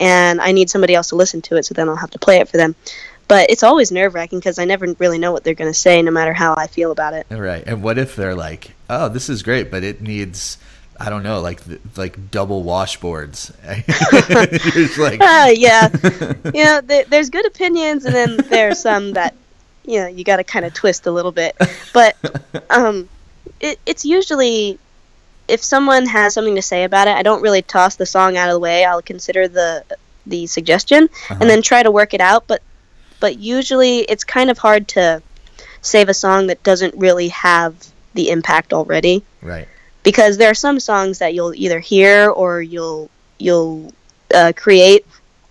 and 0.00 0.40
I 0.40 0.52
need 0.52 0.70
somebody 0.70 0.94
else 0.94 1.10
to 1.10 1.16
listen 1.16 1.42
to 1.42 1.56
it, 1.56 1.66
so 1.66 1.74
then 1.74 1.88
I'll 1.90 1.96
have 1.96 2.12
to 2.12 2.18
play 2.18 2.38
it 2.38 2.48
for 2.48 2.56
them. 2.56 2.74
But 3.28 3.50
it's 3.50 3.62
always 3.62 3.92
nerve 3.92 4.14
wracking 4.14 4.40
because 4.40 4.58
I 4.58 4.64
never 4.64 4.92
really 4.98 5.18
know 5.18 5.30
what 5.30 5.44
they're 5.44 5.54
going 5.54 5.70
to 5.70 5.78
say, 5.78 6.02
no 6.02 6.10
matter 6.10 6.32
how 6.32 6.54
I 6.56 6.66
feel 6.66 6.90
about 6.90 7.14
it. 7.14 7.26
Right. 7.30 7.62
And 7.64 7.80
what 7.80 7.96
if 7.96 8.16
they're 8.16 8.34
like, 8.34 8.72
"Oh, 8.88 9.08
this 9.08 9.28
is 9.28 9.44
great, 9.44 9.70
but 9.70 9.84
it 9.84 10.00
needs 10.00 10.58
I 11.00 11.08
don't 11.10 11.22
know, 11.22 11.40
like 11.40 11.60
like 11.96 12.30
double 12.30 12.62
washboards." 12.64 13.52
Like, 14.98 15.20
Uh, 15.20 15.50
yeah, 15.54 15.88
you 16.54 16.64
know, 16.64 16.80
th- 16.80 17.06
there's 17.06 17.30
good 17.30 17.46
opinions, 17.46 18.04
and 18.04 18.14
then 18.14 18.36
there's 18.48 18.78
some 18.80 19.12
that 19.14 19.34
you 19.84 19.98
know 20.00 20.06
you 20.06 20.24
got 20.24 20.36
to 20.36 20.44
kind 20.44 20.64
of 20.64 20.74
twist 20.74 21.06
a 21.06 21.10
little 21.10 21.32
bit. 21.32 21.56
But 21.92 22.16
um, 22.70 23.08
it, 23.60 23.78
it's 23.86 24.04
usually 24.04 24.78
if 25.48 25.62
someone 25.62 26.06
has 26.06 26.34
something 26.34 26.54
to 26.56 26.62
say 26.62 26.84
about 26.84 27.08
it, 27.08 27.16
I 27.16 27.22
don't 27.22 27.42
really 27.42 27.62
toss 27.62 27.96
the 27.96 28.06
song 28.06 28.36
out 28.36 28.48
of 28.48 28.54
the 28.54 28.60
way. 28.60 28.84
I'll 28.84 29.02
consider 29.02 29.48
the 29.48 29.84
the 30.26 30.46
suggestion 30.46 31.04
Uh-huh. 31.04 31.38
and 31.40 31.48
then 31.50 31.62
try 31.62 31.82
to 31.82 31.90
work 31.90 32.14
it 32.14 32.20
out. 32.20 32.46
But 32.46 32.62
but 33.20 33.38
usually 33.38 34.00
it's 34.00 34.24
kind 34.24 34.50
of 34.50 34.58
hard 34.58 34.86
to 34.88 35.22
save 35.82 36.08
a 36.08 36.14
song 36.14 36.46
that 36.48 36.62
doesn't 36.62 36.94
really 36.94 37.28
have 37.28 37.74
the 38.14 38.28
impact 38.30 38.72
already 38.72 39.22
right. 39.40 39.66
Because 40.02 40.36
there 40.36 40.50
are 40.50 40.54
some 40.54 40.80
songs 40.80 41.18
that 41.18 41.34
you'll 41.34 41.54
either 41.54 41.80
hear 41.80 42.30
or 42.30 42.62
you'll 42.62 43.10
you'll 43.38 43.92
uh, 44.34 44.52
create 44.56 45.06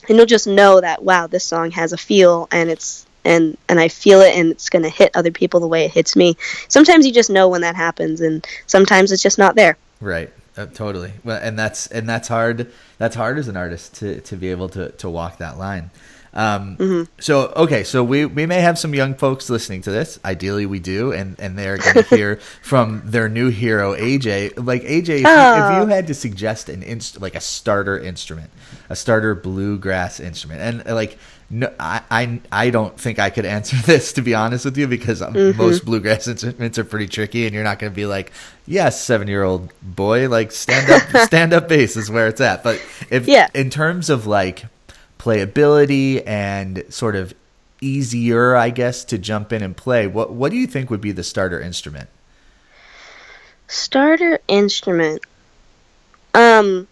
and 0.07 0.17
you'll 0.17 0.25
just 0.25 0.47
know 0.47 0.81
that 0.81 1.03
wow 1.03 1.27
this 1.27 1.45
song 1.45 1.71
has 1.71 1.93
a 1.93 1.97
feel 1.97 2.47
and 2.51 2.69
it's 2.69 3.05
and 3.25 3.57
and 3.67 3.79
I 3.79 3.87
feel 3.87 4.21
it 4.21 4.35
and 4.35 4.51
it's 4.51 4.69
going 4.69 4.83
to 4.83 4.89
hit 4.89 5.11
other 5.15 5.31
people 5.31 5.59
the 5.59 5.67
way 5.67 5.85
it 5.85 5.91
hits 5.91 6.15
me. 6.15 6.37
Sometimes 6.67 7.05
you 7.05 7.11
just 7.11 7.29
know 7.29 7.47
when 7.47 7.61
that 7.61 7.75
happens 7.75 8.21
and 8.21 8.45
sometimes 8.67 9.11
it's 9.11 9.23
just 9.23 9.37
not 9.37 9.55
there. 9.55 9.77
Right. 10.01 10.31
Uh, 10.57 10.65
totally. 10.65 11.13
Well, 11.23 11.39
and 11.41 11.57
that's 11.57 11.87
and 11.87 12.07
that's 12.07 12.27
hard. 12.27 12.71
That's 12.97 13.15
hard 13.15 13.37
as 13.37 13.47
an 13.47 13.55
artist 13.55 13.95
to 13.95 14.19
to 14.21 14.35
be 14.35 14.51
able 14.51 14.69
to 14.69 14.91
to 14.91 15.09
walk 15.09 15.37
that 15.37 15.57
line. 15.57 15.91
Um, 16.33 16.77
Mm-hmm. 16.77 17.03
So 17.19 17.51
okay, 17.55 17.83
so 17.83 18.03
we 18.03 18.25
we 18.25 18.45
may 18.45 18.61
have 18.61 18.77
some 18.77 18.93
young 18.93 19.15
folks 19.15 19.49
listening 19.49 19.81
to 19.83 19.91
this. 19.91 20.19
Ideally, 20.23 20.65
we 20.65 20.79
do, 20.79 21.11
and 21.11 21.39
and 21.39 21.57
they're 21.57 21.77
going 21.77 21.95
to 22.05 22.15
hear 22.15 22.39
from 22.61 23.01
their 23.05 23.27
new 23.29 23.49
hero 23.49 23.95
AJ. 23.95 24.63
Like 24.63 24.83
AJ, 24.83 24.99
if, 24.99 25.09
you, 25.09 25.15
if 25.21 25.25
Oh. 25.25 25.81
you 25.81 25.87
had 25.87 26.07
to 26.07 26.13
suggest 26.13 26.69
an 26.69 26.83
inst- 26.83 27.19
like 27.21 27.35
a 27.35 27.41
starter 27.41 27.97
instrument, 27.97 28.51
a 28.89 28.95
starter 28.95 29.33
bluegrass 29.35 30.19
instrument, 30.19 30.61
and 30.61 30.95
like. 30.95 31.17
No, 31.51 31.73
I, 31.79 32.03
I 32.11 32.41
I 32.51 32.69
don't 32.69 32.95
think 32.95 33.17
I 33.17 33.31
could 33.31 33.43
answer 33.43 33.75
this 33.87 34.13
to 34.13 34.21
be 34.21 34.35
honest 34.35 34.65
with 34.65 34.77
you 34.77 34.85
because 34.85 35.19
um, 35.23 35.33
Mm-hmm. 35.33 35.57
most 35.57 35.83
bluegrass 35.83 36.27
instruments 36.27 36.77
are 36.77 36.83
pretty 36.83 37.07
tricky 37.07 37.47
and 37.47 37.55
you're 37.55 37.63
not 37.63 37.79
going 37.79 37.91
to 37.91 37.95
be 37.95 38.05
like 38.05 38.31
yes 38.67 39.01
seven 39.03 39.27
year 39.27 39.41
old 39.41 39.73
boy 39.81 40.29
like 40.29 40.51
stand 40.51 40.91
up 40.91 41.01
stand 41.25 41.51
up 41.53 41.67
bass 41.67 41.97
is 41.97 42.11
where 42.11 42.27
it's 42.27 42.39
at 42.39 42.63
but 42.63 42.79
if 43.09 43.27
Yeah. 43.27 43.47
in 43.55 43.71
terms 43.71 44.11
of 44.11 44.27
like 44.27 44.65
playability 45.19 46.25
and 46.25 46.83
sort 46.89 47.15
of 47.15 47.33
easier 47.81 48.55
I 48.55 48.71
guess 48.71 49.05
to 49.05 49.17
jump 49.17 49.53
in 49.53 49.61
and 49.61 49.75
play 49.75 50.07
what 50.07 50.31
what 50.31 50.51
do 50.51 50.57
you 50.57 50.67
think 50.67 50.89
would 50.89 50.99
be 51.01 51.11
the 51.11 51.23
starter 51.23 51.61
instrument 51.61 52.09
Starter 53.69 54.39
instrument. 54.47 55.21
Um, 56.33 56.87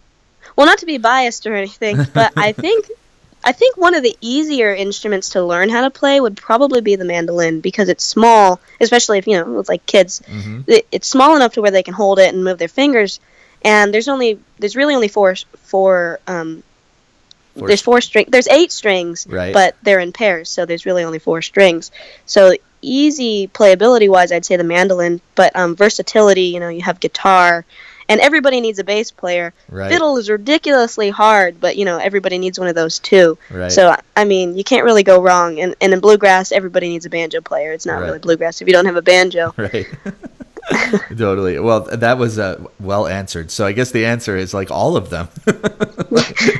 well, 0.54 0.66
not 0.66 0.78
to 0.78 0.86
be 0.86 0.96
biased 0.98 1.44
or 1.46 1.54
anything, 1.54 1.96
but 2.14 2.32
I 2.36 2.52
think 2.52 2.86
I 3.42 3.50
think 3.50 3.76
one 3.76 3.96
of 3.96 4.04
the 4.04 4.16
easier 4.20 4.72
instruments 4.72 5.30
to 5.30 5.42
learn 5.42 5.70
how 5.70 5.82
to 5.82 5.90
play 5.90 6.20
would 6.20 6.36
probably 6.36 6.80
be 6.80 6.94
the 6.94 7.04
mandolin 7.04 7.60
because 7.60 7.88
it's 7.88 8.04
small, 8.04 8.60
especially 8.80 9.18
if 9.18 9.26
you 9.26 9.36
know 9.36 9.44
with 9.52 9.68
like 9.68 9.86
kids. 9.86 10.22
Mhm. 10.26 10.68
It, 10.68 10.86
it's 10.92 11.08
small 11.08 11.34
enough 11.34 11.54
to 11.54 11.62
where 11.62 11.72
they 11.72 11.82
can 11.82 11.94
hold 11.94 12.20
it 12.20 12.32
and 12.32 12.44
move 12.44 12.58
their 12.58 12.68
fingers. 12.68 13.18
And 13.62 13.92
there's 13.92 14.06
only 14.06 14.38
there's 14.60 14.76
really 14.76 14.94
only 14.94 15.08
four 15.08 15.34
four 15.64 16.20
um 16.28 16.62
Four 17.58 17.68
there's 17.68 17.82
four 17.82 18.00
string 18.00 18.26
there's 18.28 18.48
eight 18.48 18.72
strings 18.72 19.26
Right. 19.28 19.52
but 19.52 19.76
they're 19.82 20.00
in 20.00 20.12
pairs 20.12 20.48
so 20.48 20.64
there's 20.66 20.86
really 20.86 21.04
only 21.04 21.18
four 21.18 21.42
strings 21.42 21.90
so 22.26 22.54
easy 22.80 23.48
playability 23.48 24.08
wise 24.08 24.30
i'd 24.32 24.44
say 24.44 24.56
the 24.56 24.64
mandolin 24.64 25.20
but 25.34 25.54
um, 25.56 25.74
versatility 25.74 26.42
you 26.42 26.60
know 26.60 26.68
you 26.68 26.82
have 26.82 27.00
guitar 27.00 27.64
and 28.10 28.20
everybody 28.20 28.60
needs 28.60 28.78
a 28.78 28.84
bass 28.84 29.10
player 29.10 29.52
Right. 29.68 29.90
fiddle 29.90 30.16
is 30.16 30.30
ridiculously 30.30 31.10
hard 31.10 31.60
but 31.60 31.76
you 31.76 31.84
know 31.84 31.98
everybody 31.98 32.38
needs 32.38 32.58
one 32.58 32.68
of 32.68 32.74
those 32.76 33.00
too 33.00 33.36
Right. 33.50 33.72
so 33.72 33.96
i 34.16 34.24
mean 34.24 34.56
you 34.56 34.62
can't 34.64 34.84
really 34.84 35.02
go 35.02 35.20
wrong 35.20 35.58
and, 35.60 35.74
and 35.80 35.92
in 35.92 35.98
bluegrass 36.00 36.52
everybody 36.52 36.88
needs 36.88 37.04
a 37.04 37.10
banjo 37.10 37.40
player 37.40 37.72
it's 37.72 37.84
not 37.86 37.94
Right. 37.94 38.06
really 38.06 38.18
bluegrass 38.20 38.62
if 38.62 38.68
you 38.68 38.72
don't 38.72 38.86
have 38.86 38.96
a 38.96 39.02
banjo 39.02 39.52
right 39.58 39.86
totally 41.16 41.58
well 41.58 41.80
that 41.80 42.18
was 42.18 42.38
uh, 42.38 42.62
well 42.78 43.06
answered 43.06 43.50
so 43.50 43.64
I 43.64 43.72
guess 43.72 43.90
the 43.90 44.04
answer 44.04 44.36
is 44.36 44.52
like 44.52 44.70
all 44.70 44.96
of 44.96 45.10
them 45.10 45.28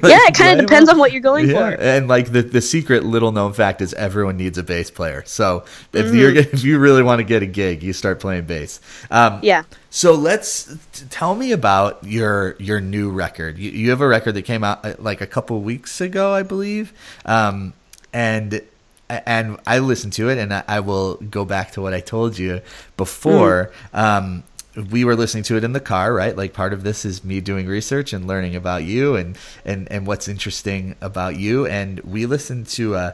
yeah 0.03 0.19
it 0.27 0.35
kind 0.35 0.53
of 0.61 0.67
depends 0.67 0.89
on 0.91 0.99
what 0.99 1.13
you're 1.13 1.21
going 1.21 1.47
yeah, 1.47 1.71
for 1.71 1.77
and 1.81 2.09
like 2.09 2.33
the 2.33 2.43
the 2.43 2.61
secret 2.61 3.05
little 3.05 3.33
known 3.33 3.53
fact 3.53 3.81
is 3.81 3.95
everyone 3.95 4.37
needs 4.37 4.59
a 4.59 4.63
bass 4.63 4.91
player. 4.91 5.23
So 5.27 5.65
if 5.93 6.13
Mm-hmm. 6.13 6.15
you're 6.15 6.35
if 6.37 6.65
you 6.65 6.79
really 6.79 7.03
want 7.03 7.21
to 7.21 7.25
get 7.25 7.43
a 7.43 7.47
gig, 7.47 7.83
you 7.83 7.93
start 7.93 8.21
playing 8.21 8.47
bass. 8.47 8.81
Um, 9.11 9.43
yeah 9.43 9.65
So 9.91 10.15
let's 10.15 10.77
t- 10.93 11.05
tell 11.11 11.35
me 11.35 11.53
about 11.53 12.03
your 12.05 12.57
your 12.59 12.81
new 12.81 13.11
record. 13.11 13.59
You, 13.59 13.71
you 13.71 13.91
have 13.91 14.01
a 14.01 14.09
record 14.09 14.33
that 14.35 14.43
came 14.43 14.65
out 14.65 14.85
uh, 14.85 14.95
like 14.99 15.21
a 15.21 15.27
couple 15.27 15.61
weeks 15.63 16.01
ago, 16.01 16.33
I 16.33 16.43
believe, 16.43 16.93
um, 17.25 17.75
and 18.13 18.63
and 19.09 19.59
I 19.67 19.79
listened 19.79 20.13
to 20.15 20.29
it, 20.29 20.39
and 20.39 20.53
I, 20.53 20.65
I 20.69 20.81
will 20.81 21.15
go 21.17 21.45
back 21.45 21.73
to 21.73 21.81
what 21.81 21.95
I 21.95 22.01
told 22.01 22.39
you 22.39 22.61
before. 22.97 23.73
Um, 23.93 24.45
we 24.91 25.05
were 25.05 25.17
listening 25.17 25.43
to 25.45 25.57
it 25.57 25.65
in 25.65 25.73
the 25.73 25.81
car, 25.81 26.13
right? 26.13 26.37
Like 26.37 26.53
part 26.53 26.73
of 26.73 26.85
this 26.85 27.05
is 27.05 27.25
me 27.25 27.41
doing 27.41 27.67
research 27.67 28.13
and 28.13 28.27
learning 28.29 28.55
about 28.55 28.85
you 28.85 29.17
and 29.17 29.37
and 29.65 29.91
and 29.91 30.07
what's 30.07 30.29
interesting 30.29 30.95
about 31.01 31.37
you. 31.37 31.67
And 31.67 31.99
we 32.01 32.27
listened 32.27 32.69
to 32.69 32.95
uh 32.95 33.13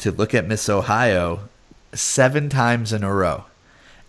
to 0.00 0.10
look 0.12 0.34
at 0.34 0.46
Miss 0.46 0.68
Ohio 0.68 1.48
seven 1.94 2.50
times 2.50 2.92
in 2.92 3.02
a 3.02 3.10
row 3.10 3.44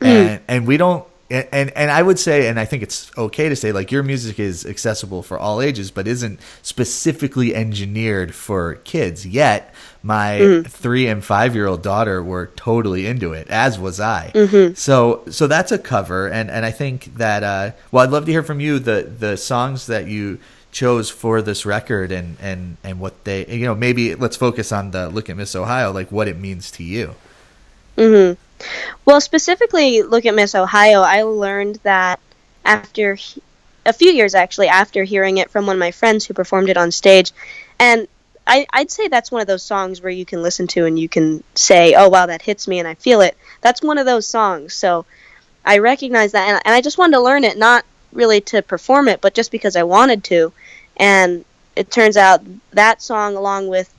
and 0.01 0.41
and 0.47 0.67
we 0.67 0.77
don't 0.77 1.05
and, 1.29 1.47
and 1.51 1.71
and 1.71 1.91
I 1.91 2.01
would 2.01 2.19
say 2.19 2.47
and 2.47 2.59
I 2.59 2.65
think 2.65 2.83
it's 2.83 3.11
okay 3.17 3.49
to 3.49 3.55
say 3.55 3.71
like 3.71 3.91
your 3.91 4.03
music 4.03 4.39
is 4.39 4.65
accessible 4.65 5.23
for 5.23 5.37
all 5.37 5.61
ages 5.61 5.91
but 5.91 6.07
isn't 6.07 6.39
specifically 6.61 7.53
engineered 7.55 8.33
for 8.33 8.75
kids. 8.83 9.25
Yet 9.25 9.73
my 10.03 10.55
3 10.65 11.07
and 11.07 11.23
5 11.25 11.55
year 11.55 11.67
old 11.67 11.81
daughter 11.83 12.23
were 12.23 12.51
totally 12.55 13.05
into 13.07 13.33
it 13.33 13.47
as 13.49 13.77
was 13.79 13.99
I. 13.99 14.35
So 14.73 15.23
so 15.29 15.47
that's 15.47 15.71
a 15.71 15.77
cover 15.79 16.27
and 16.27 16.49
and 16.49 16.65
I 16.65 16.71
think 16.71 17.15
that 17.17 17.43
uh 17.43 17.71
well 17.91 18.03
I'd 18.03 18.11
love 18.11 18.25
to 18.25 18.31
hear 18.31 18.43
from 18.43 18.59
you 18.59 18.79
the 18.79 19.03
the 19.19 19.35
songs 19.37 19.87
that 19.87 20.07
you 20.07 20.39
chose 20.71 21.09
for 21.09 21.41
this 21.41 21.65
record 21.65 22.11
and 22.11 22.37
and 22.39 22.77
and 22.83 22.99
what 22.99 23.23
they 23.23 23.45
you 23.47 23.65
know 23.65 23.75
maybe 23.75 24.15
let's 24.15 24.35
focus 24.37 24.71
on 24.71 24.91
the 24.91 25.09
look 25.09 25.29
at 25.29 25.35
Miss 25.37 25.55
Ohio 25.55 25.91
like 25.91 26.11
what 26.11 26.27
it 26.27 26.37
means 26.37 26.71
to 26.71 26.83
you. 26.83 27.15
hmm 27.97 28.33
Well, 29.05 29.21
specifically, 29.21 30.01
look 30.01 30.25
at 30.25 30.35
Miss 30.35 30.55
Ohio. 30.55 31.01
I 31.01 31.23
learned 31.23 31.79
that 31.83 32.19
after 32.65 33.15
he- 33.15 33.41
a 33.85 33.93
few 33.93 34.11
years, 34.11 34.35
actually, 34.35 34.67
after 34.67 35.03
hearing 35.03 35.37
it 35.37 35.49
from 35.49 35.65
one 35.65 35.75
of 35.77 35.79
my 35.79 35.91
friends 35.91 36.25
who 36.25 36.33
performed 36.33 36.69
it 36.69 36.77
on 36.77 36.91
stage, 36.91 37.31
and 37.79 38.07
I, 38.45 38.65
I'd 38.73 38.91
say 38.91 39.07
that's 39.07 39.31
one 39.31 39.41
of 39.41 39.47
those 39.47 39.63
songs 39.63 40.01
where 40.01 40.11
you 40.11 40.25
can 40.25 40.41
listen 40.41 40.67
to 40.67 40.85
and 40.85 40.97
you 40.99 41.09
can 41.09 41.43
say, 41.55 41.93
"Oh, 41.95 42.09
wow, 42.09 42.25
that 42.25 42.41
hits 42.41 42.67
me," 42.67 42.79
and 42.79 42.87
I 42.87 42.95
feel 42.95 43.21
it. 43.21 43.37
That's 43.61 43.81
one 43.81 43.97
of 43.97 44.05
those 44.05 44.25
songs. 44.25 44.73
So 44.73 45.05
I 45.65 45.79
recognize 45.79 46.33
that, 46.33 46.47
and, 46.49 46.61
and 46.65 46.75
I 46.75 46.81
just 46.81 46.97
wanted 46.97 47.13
to 47.17 47.21
learn 47.23 47.43
it, 47.43 47.57
not 47.57 47.85
really 48.13 48.41
to 48.41 48.61
perform 48.61 49.07
it, 49.07 49.21
but 49.21 49.33
just 49.33 49.51
because 49.51 49.75
I 49.75 49.83
wanted 49.83 50.23
to. 50.25 50.53
And 50.97 51.45
it 51.75 51.91
turns 51.91 52.17
out 52.17 52.41
that 52.71 53.01
song, 53.01 53.35
along 53.35 53.67
with 53.67 53.93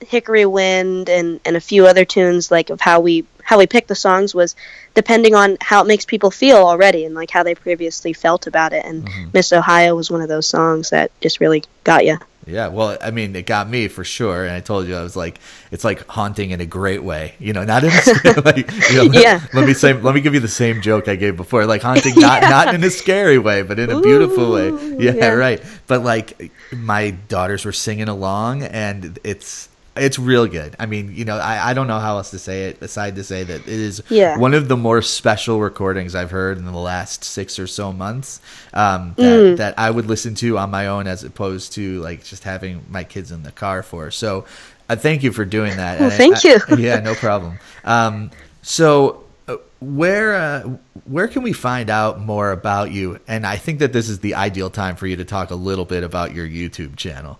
Hickory 0.00 0.46
Wind 0.46 1.08
and, 1.08 1.40
and 1.44 1.56
a 1.56 1.60
few 1.60 1.86
other 1.86 2.04
tunes 2.04 2.50
like 2.50 2.70
of 2.70 2.80
how 2.80 3.00
we 3.00 3.24
how 3.44 3.58
we 3.58 3.66
picked 3.66 3.88
the 3.88 3.94
songs 3.94 4.34
was 4.34 4.56
depending 4.94 5.34
on 5.34 5.56
how 5.60 5.82
it 5.82 5.86
makes 5.86 6.04
people 6.04 6.30
feel 6.30 6.56
already 6.56 7.04
and 7.04 7.14
like 7.14 7.30
how 7.30 7.42
they 7.42 7.54
previously 7.54 8.12
felt 8.12 8.46
about 8.46 8.72
it 8.72 8.84
and 8.84 9.04
mm-hmm. 9.04 9.30
Miss 9.32 9.52
Ohio 9.52 9.94
was 9.94 10.10
one 10.10 10.20
of 10.20 10.28
those 10.28 10.46
songs 10.46 10.90
that 10.90 11.10
just 11.20 11.40
really 11.40 11.62
got 11.84 12.04
you. 12.04 12.18
Yeah, 12.46 12.68
well, 12.68 12.98
I 13.00 13.10
mean, 13.10 13.34
it 13.36 13.46
got 13.46 13.68
me 13.68 13.88
for 13.88 14.04
sure, 14.04 14.44
and 14.44 14.52
I 14.52 14.60
told 14.60 14.86
you 14.86 14.96
I 14.96 15.02
was 15.02 15.16
like, 15.16 15.40
it's 15.70 15.84
like 15.84 16.06
haunting 16.08 16.50
in 16.50 16.60
a 16.60 16.66
great 16.66 17.02
way, 17.02 17.34
you 17.38 17.52
know, 17.52 17.64
not 17.64 17.84
in 17.84 17.90
a, 17.90 18.40
like, 18.42 18.70
you 18.90 18.96
know, 18.96 19.18
Yeah. 19.18 19.40
Let 19.54 19.66
me 19.66 19.72
say, 19.72 19.94
let 19.94 20.14
me 20.14 20.20
give 20.20 20.34
you 20.34 20.40
the 20.40 20.48
same 20.48 20.82
joke 20.82 21.08
I 21.08 21.16
gave 21.16 21.36
before, 21.36 21.64
like 21.64 21.82
haunting, 21.82 22.14
not 22.16 22.42
not 22.50 22.74
in 22.74 22.84
a 22.84 22.90
scary 22.90 23.38
way, 23.38 23.62
but 23.62 23.78
in 23.78 23.90
a 23.90 24.00
beautiful 24.00 24.52
way. 24.52 24.70
Yeah, 24.98 25.12
yeah. 25.12 25.28
right. 25.28 25.62
But 25.86 26.02
like, 26.02 26.52
my 26.72 27.10
daughters 27.10 27.64
were 27.64 27.72
singing 27.72 28.08
along, 28.08 28.62
and 28.62 29.18
it's 29.24 29.68
it's 29.96 30.18
real 30.18 30.46
good. 30.46 30.74
I 30.78 30.86
mean, 30.86 31.14
you 31.14 31.24
know, 31.24 31.36
I, 31.36 31.70
I 31.70 31.74
don't 31.74 31.86
know 31.86 31.98
how 32.00 32.16
else 32.16 32.30
to 32.32 32.38
say 32.38 32.64
it 32.64 32.82
aside 32.82 33.14
to 33.16 33.24
say 33.24 33.44
that 33.44 33.60
it 33.62 33.68
is 33.68 34.02
Yeah. 34.08 34.36
one 34.38 34.52
of 34.54 34.66
the 34.68 34.76
more 34.76 35.02
special 35.02 35.60
recordings 35.60 36.14
I've 36.14 36.30
heard 36.32 36.58
in 36.58 36.64
the 36.64 36.72
last 36.72 37.22
six 37.24 37.58
or 37.58 37.66
so 37.66 37.92
months 37.92 38.40
um, 38.72 39.14
that, 39.16 39.22
Mm. 39.24 39.56
that 39.58 39.78
I 39.78 39.90
would 39.90 40.06
listen 40.06 40.34
to 40.36 40.58
on 40.58 40.70
my 40.70 40.88
own 40.88 41.06
as 41.06 41.22
opposed 41.22 41.72
to 41.74 42.00
like 42.00 42.24
just 42.24 42.42
having 42.44 42.84
my 42.90 43.04
kids 43.04 43.30
in 43.30 43.42
the 43.44 43.52
car 43.52 43.82
for. 43.84 44.10
So 44.10 44.46
uh, 44.88 44.96
thank 44.96 45.22
you 45.22 45.32
for 45.32 45.44
doing 45.44 45.76
that. 45.76 46.00
Well, 46.00 46.10
I- 46.10 46.16
thank 46.16 46.44
I- 46.44 46.48
you. 46.48 46.60
yeah, 46.78 47.00
no 47.00 47.14
problem. 47.14 47.58
Um, 47.84 48.30
so 48.62 49.22
uh, 49.46 49.56
where 49.80 50.34
uh, 50.34 50.60
where 51.04 51.28
can 51.28 51.42
we 51.42 51.52
find 51.52 51.90
out 51.90 52.18
more 52.20 52.50
about 52.50 52.90
you? 52.90 53.18
And 53.28 53.46
I 53.46 53.56
think 53.56 53.78
that 53.80 53.92
this 53.92 54.08
is 54.08 54.20
the 54.20 54.34
ideal 54.34 54.70
time 54.70 54.96
for 54.96 55.06
you 55.06 55.16
to 55.16 55.24
talk 55.24 55.50
a 55.50 55.54
little 55.54 55.84
bit 55.84 56.02
about 56.02 56.34
your 56.34 56.46
YouTube 56.48 56.96
channel. 56.96 57.38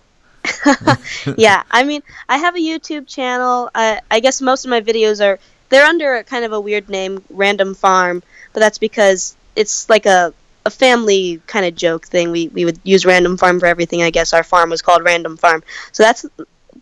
yeah, 1.37 1.63
I 1.69 1.83
mean, 1.83 2.01
I 2.27 2.37
have 2.37 2.55
a 2.55 2.59
YouTube 2.59 3.07
channel. 3.07 3.69
I, 3.73 4.01
I 4.09 4.19
guess 4.19 4.41
most 4.41 4.65
of 4.65 4.69
my 4.69 4.81
videos 4.81 5.23
are 5.23 5.39
they're 5.69 5.85
under 5.85 6.15
a 6.15 6.23
kind 6.23 6.45
of 6.45 6.53
a 6.53 6.59
weird 6.59 6.89
name, 6.89 7.23
Random 7.29 7.73
Farm, 7.73 8.23
but 8.53 8.59
that's 8.59 8.77
because 8.77 9.35
it's 9.55 9.89
like 9.89 10.05
a 10.05 10.33
a 10.65 10.69
family 10.71 11.41
kind 11.45 11.65
of 11.65 11.75
joke 11.75 12.07
thing. 12.07 12.31
We 12.31 12.47
we 12.49 12.65
would 12.65 12.79
use 12.83 13.05
Random 13.05 13.37
Farm 13.37 13.59
for 13.59 13.67
everything. 13.67 14.01
I 14.01 14.09
guess 14.09 14.33
our 14.33 14.43
farm 14.43 14.69
was 14.69 14.81
called 14.81 15.03
Random 15.03 15.37
Farm, 15.37 15.63
so 15.91 16.03
that's 16.03 16.25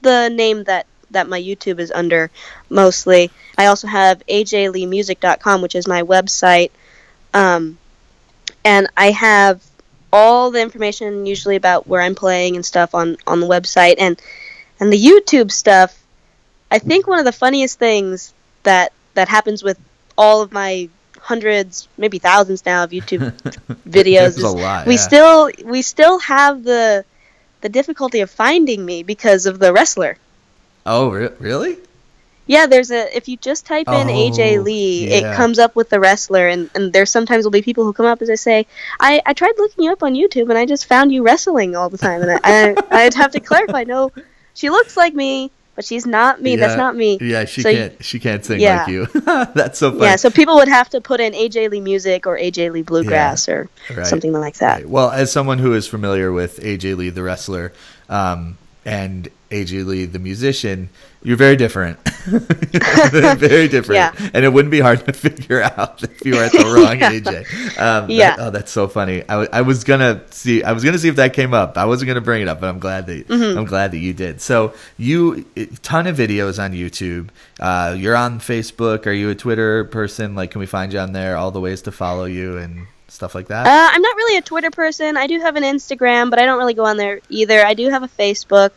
the 0.01 0.29
name 0.29 0.63
that 0.65 0.85
that 1.11 1.27
my 1.27 1.41
YouTube 1.41 1.79
is 1.79 1.91
under 1.91 2.31
mostly. 2.69 3.31
I 3.57 3.67
also 3.67 3.87
have 3.87 4.25
ajleemusic.com, 4.27 5.61
which 5.61 5.75
is 5.75 5.87
my 5.87 6.01
website, 6.03 6.71
um, 7.33 7.77
and 8.65 8.87
I 8.97 9.11
have 9.11 9.61
all 10.13 10.51
the 10.51 10.61
information 10.61 11.25
usually 11.25 11.55
about 11.55 11.87
where 11.87 11.99
I'm 11.99 12.13
playing 12.13 12.55
and 12.55 12.65
stuff 12.65 12.93
on 12.93 13.17
on 13.25 13.39
the 13.39 13.47
website 13.47 13.95
and 13.97 14.21
and 14.79 14.93
the 14.93 15.03
YouTube 15.03 15.51
stuff. 15.51 15.99
I 16.71 16.79
think 16.79 17.07
one 17.07 17.19
of 17.19 17.25
the 17.25 17.31
funniest 17.31 17.79
things 17.79 18.33
that 18.61 18.93
that 19.15 19.27
happens 19.27 19.63
with 19.63 19.79
all 20.15 20.41
of 20.41 20.51
my 20.51 20.87
hundreds, 21.19 21.87
maybe 21.97 22.19
thousands 22.19 22.65
now 22.65 22.83
of 22.83 22.91
YouTube 22.91 23.31
videos 23.89 24.35
There's 24.35 24.43
a 24.43 24.47
is 24.47 24.53
lot, 24.53 24.85
we 24.85 24.95
yeah. 24.95 24.99
still 24.99 25.51
we 25.65 25.81
still 25.81 26.19
have 26.19 26.63
the 26.63 27.03
the 27.61 27.69
difficulty 27.69 28.19
of 28.19 28.29
finding 28.29 28.85
me 28.85 29.01
because 29.01 29.47
of 29.47 29.57
the 29.57 29.73
wrestler. 29.73 30.17
Oh, 30.85 31.09
re- 31.09 31.29
really? 31.39 31.77
Yeah, 32.45 32.65
there's 32.67 32.91
a 32.91 33.15
if 33.15 33.27
you 33.29 33.37
just 33.37 33.65
type 33.65 33.87
in 33.87 34.07
Oh, 34.09 34.11
AJ 34.11 34.63
Lee, 34.63 35.07
yeah. 35.09 35.31
it 35.33 35.35
comes 35.35 35.59
up 35.59 35.75
with 35.75 35.89
the 35.89 35.99
wrestler, 35.99 36.47
and, 36.47 36.69
and 36.75 36.91
there 36.91 37.05
sometimes 37.05 37.45
will 37.45 37.51
be 37.51 37.61
people 37.61 37.83
who 37.85 37.93
come 37.93 38.05
up 38.05 38.21
as 38.21 38.29
I 38.29 38.35
say, 38.35 38.67
I, 38.99 39.21
I 39.25 39.33
tried 39.33 39.53
looking 39.57 39.85
you 39.85 39.91
up 39.91 40.03
on 40.03 40.13
YouTube 40.13 40.49
and 40.49 40.57
I 40.57 40.65
just 40.65 40.85
found 40.85 41.11
you 41.13 41.23
wrestling 41.23 41.75
all 41.75 41.89
the 41.89 41.97
time, 41.97 42.21
and 42.21 42.31
I, 42.31 42.39
I 42.43 42.75
I'd 43.05 43.13
have 43.13 43.31
to 43.31 43.39
clarify, 43.39 43.83
no, 43.85 44.11
she 44.55 44.69
looks 44.69 44.97
like 44.97 45.13
me, 45.13 45.51
but 45.75 45.85
she's 45.85 46.05
not 46.05 46.41
me. 46.41 46.55
That's 46.57 46.75
not 46.77 46.95
me. 46.95 47.17
Yeah, 47.21 47.45
she 47.45 47.61
So 47.61 47.71
can't. 47.73 48.03
She 48.03 48.19
can't 48.19 48.43
sing 48.45 48.59
yeah. 48.59 48.79
like 48.83 48.87
you. 48.89 49.05
That's 49.55 49.79
so 49.79 49.91
funny. 49.91 50.03
Yeah, 50.03 50.17
so 50.17 50.29
people 50.29 50.55
would 50.55 50.67
have 50.67 50.89
to 50.89 51.01
put 51.01 51.19
in 51.21 51.33
AJ 51.33 51.71
Lee 51.71 51.79
music 51.81 52.27
or 52.27 52.37
AJ 52.37 52.71
Lee 52.73 52.83
bluegrass 52.83 53.47
or 53.49 53.69
Right. 53.89 54.05
something 54.05 54.33
like 54.33 54.57
that. 54.57 54.79
Right. 54.81 54.89
Well, 54.89 55.09
as 55.09 55.31
someone 55.31 55.57
who 55.59 55.73
is 55.73 55.87
familiar 55.87 56.31
with 56.31 56.59
AJ 56.59 56.95
Lee, 56.97 57.09
the 57.09 57.23
wrestler, 57.23 57.71
um, 58.09 58.57
and 58.85 59.29
AJ 59.49 59.85
Lee, 59.85 60.05
the 60.05 60.19
musician, 60.19 60.89
you're 61.23 61.37
very 61.37 61.55
different. 61.55 61.97
very 62.67 63.67
different. 63.67 63.95
Yeah. 64.19 64.29
And 64.33 64.45
it 64.45 64.49
wouldn't 64.53 64.71
be 64.71 64.79
hard 64.79 65.05
to 65.05 65.13
figure 65.27 65.61
out 65.61 66.03
if 66.03 66.25
you 66.25 66.35
were 66.35 66.43
at 66.43 66.51
the 66.51 66.59
wrong 66.65 66.99
Yeah. 66.99 67.11
AJ. 67.11 67.79
Um, 67.79 68.09
Yeah. 68.09 68.35
that- 68.35 68.39
oh, 68.47 68.49
that's 68.49 68.71
so 68.71 68.87
funny. 68.87 69.21
I, 69.23 69.27
w- 69.45 69.49
I 69.51 69.61
was 69.61 69.83
gonna 69.83 70.21
see. 70.31 70.63
I 70.63 70.71
was 70.71 70.83
gonna 70.83 70.97
see 70.97 71.09
if 71.09 71.15
that 71.17 71.33
came 71.33 71.53
up. 71.53 71.77
I 71.77 71.85
wasn't 71.85 72.07
gonna 72.07 72.21
bring 72.21 72.41
it 72.41 72.47
up, 72.47 72.59
but 72.61 72.67
I'm 72.69 72.79
glad 72.79 73.07
that 73.07 73.27
Mm-hmm. 73.27 73.57
I'm 73.57 73.65
glad 73.65 73.91
that 73.91 73.99
you 73.99 74.13
did. 74.13 74.41
So 74.41 74.73
you 74.97 75.43
ton 75.83 76.07
of 76.07 76.17
videos 76.17 76.61
on 76.63 76.71
YouTube. 76.73 77.29
Uh, 77.59 77.95
you're 77.97 78.15
on 78.15 78.39
Facebook. 78.39 79.05
Are 79.05 79.11
you 79.11 79.29
a 79.29 79.35
Twitter 79.35 79.85
person? 79.85 80.35
Like, 80.35 80.51
can 80.51 80.59
we 80.59 80.65
find 80.65 80.91
you 80.91 80.99
on 80.99 81.13
there? 81.13 81.37
All 81.37 81.51
the 81.51 81.59
ways 81.61 81.83
to 81.83 81.91
follow 81.91 82.25
you 82.25 82.57
and 82.57 82.87
stuff 83.07 83.35
like 83.35 83.47
that. 83.47 83.67
Uh, 83.67 83.89
I'm 83.95 84.01
not 84.01 84.15
really 84.15 84.37
a 84.37 84.41
Twitter 84.41 84.71
person. 84.71 85.15
I 85.17 85.27
do 85.27 85.39
have 85.39 85.55
an 85.55 85.63
Instagram, 85.63 86.29
but 86.31 86.39
I 86.39 86.45
don't 86.45 86.57
really 86.57 86.73
go 86.73 86.85
on 86.85 86.97
there 86.97 87.19
either. 87.29 87.63
I 87.65 87.75
do 87.75 87.89
have 87.89 88.01
a 88.03 88.07
Facebook. 88.07 88.71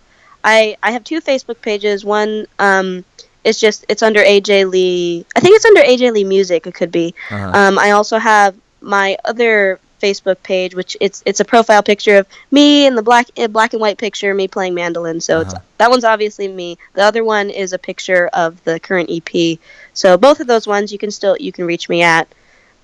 I 0.47 0.77
I 0.83 0.93
have 0.93 1.05
two 1.05 1.21
Facebook 1.21 1.61
pages. 1.61 2.05
One 2.05 2.47
um 2.59 3.05
is 3.45 3.61
just 3.61 3.85
it's 3.89 4.03
under 4.03 4.21
AJ 4.21 4.71
Lee. 4.71 5.27
I 5.37 5.41
think 5.41 5.57
it's 5.57 5.65
under 5.65 5.83
AJ 5.83 6.13
Lee 6.13 6.25
Music. 6.25 6.67
It 6.67 6.75
could 6.75 6.91
be. 6.93 7.15
Uh-huh. 7.31 7.51
Um, 7.53 7.79
I 7.79 7.91
also 7.91 8.19
have 8.19 8.55
my 8.81 9.19
other 9.25 9.79
Facebook 10.03 10.43
page, 10.43 10.75
which 10.75 10.97
it's 11.01 11.23
it's 11.27 11.41
a 11.41 11.45
profile 11.45 11.83
picture 11.83 12.19
of 12.19 12.27
me 12.51 12.87
in 12.87 12.95
the 12.95 13.03
black 13.03 13.27
uh, 13.37 13.49
black 13.49 13.73
and 13.73 13.81
white 13.81 13.99
picture, 13.99 14.33
me 14.35 14.47
playing 14.47 14.75
mandolin. 14.75 15.21
So 15.21 15.41
Uh-huh. 15.41 15.59
that 15.79 15.91
one's 15.91 16.05
obviously 16.05 16.49
me. 16.49 16.79
The 16.95 17.03
other 17.03 17.25
one 17.25 17.51
is 17.51 17.73
a 17.73 17.79
picture 17.79 18.29
of 18.33 18.63
the 18.65 18.79
current 18.81 19.11
EP. 19.11 19.59
So 19.95 20.17
both 20.17 20.41
of 20.41 20.47
those 20.47 20.67
ones 20.67 20.93
you 20.93 20.99
can 20.99 21.11
still 21.11 21.37
you 21.41 21.53
can 21.53 21.65
reach 21.67 21.89
me 21.89 22.03
at. 22.03 22.29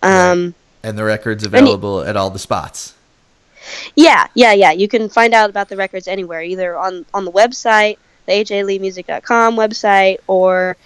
Um, 0.03 0.55
And 0.83 0.98
the 0.98 1.05
record's 1.05 1.44
available 1.44 2.01
at 2.03 2.16
all 2.16 2.31
the 2.31 2.38
spots. 2.40 2.94
Yeah, 3.96 4.27
yeah, 4.35 4.53
yeah. 4.53 4.72
You 4.72 4.88
can 4.88 5.09
find 5.09 5.35
out 5.35 5.51
about 5.51 5.68
the 5.68 5.77
records 5.77 6.09
anywhere, 6.09 6.42
either 6.42 6.77
on 6.77 7.05
on 7.14 7.25
the 7.25 7.33
website, 7.33 7.98
the 8.27 8.33
ajleemusic.com 8.33 9.57
website, 9.57 10.18
or 10.27 10.77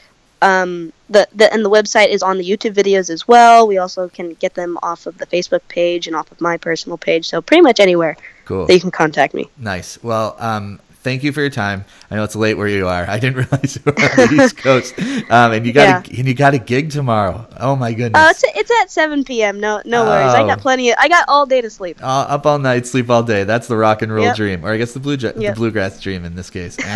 um, 0.42 0.92
the, 1.08 1.26
the 1.34 1.52
and 1.52 1.64
the 1.64 1.70
website 1.70 2.08
is 2.08 2.22
on 2.22 2.38
the 2.38 2.44
YouTube 2.48 2.74
videos 2.74 3.10
as 3.10 3.26
well. 3.26 3.66
We 3.66 3.78
also 3.78 4.08
can 4.08 4.34
get 4.34 4.54
them 4.54 4.78
off 4.82 5.06
of 5.06 5.18
the 5.18 5.26
Facebook 5.26 5.66
page 5.68 6.06
and 6.06 6.14
off 6.14 6.30
of 6.30 6.40
my 6.40 6.56
personal 6.56 6.98
page. 6.98 7.28
So 7.28 7.40
pretty 7.40 7.62
much 7.62 7.80
anywhere 7.80 8.16
Cool. 8.44 8.66
that 8.66 8.74
you 8.74 8.80
can 8.80 8.90
contact 8.90 9.34
me. 9.34 9.48
Nice. 9.56 10.02
Well, 10.02 10.36
um, 10.38 10.80
thank 11.06 11.22
you 11.22 11.30
for 11.32 11.40
your 11.40 11.50
time. 11.50 11.84
I 12.10 12.16
know 12.16 12.24
it's 12.24 12.34
late 12.34 12.54
where 12.54 12.66
you 12.66 12.88
are. 12.88 13.08
I 13.08 13.20
didn't 13.20 13.36
realize 13.50 13.76
you 13.76 13.82
were 13.86 13.92
on 13.92 14.16
the 14.28 14.42
East 14.42 14.56
Coast. 14.66 14.98
Um, 15.30 15.52
and 15.52 15.64
you 15.64 15.72
got 15.72 16.08
a, 16.08 16.18
and 16.18 16.26
you 16.26 16.34
got 16.34 16.52
a 16.54 16.58
gig 16.58 16.90
tomorrow. 16.90 17.46
Oh 17.60 17.76
my 17.76 17.92
goodness. 17.92 18.20
Uh, 18.20 18.30
it's 18.30 18.42
it's 18.58 18.70
at 18.82 18.90
7 18.90 19.22
p.m. 19.24 19.60
No 19.60 19.80
no 19.84 20.04
worries. 20.04 20.34
I 20.34 20.40
got 20.46 20.58
Oh. 20.58 20.62
plenty. 20.62 20.90
Of, 20.90 20.96
I 20.98 21.08
got 21.08 21.24
all 21.28 21.46
day 21.46 21.60
to 21.60 21.70
sleep. 21.70 22.02
Uh, 22.02 22.06
up 22.28 22.44
all 22.44 22.58
night, 22.58 22.86
sleep 22.88 23.08
all 23.08 23.22
day. 23.22 23.44
That's 23.44 23.68
the 23.68 23.76
rock 23.76 24.02
and 24.02 24.12
roll 24.12 24.24
Yep. 24.26 24.36
dream, 24.36 24.66
or 24.66 24.72
I 24.72 24.76
guess 24.78 24.92
the 24.94 25.00
blue 25.00 25.16
the 25.16 25.32
Yep. 25.38 25.54
bluegrass 25.56 26.00
dream 26.00 26.24
in 26.24 26.34
this 26.34 26.50
case. 26.50 26.76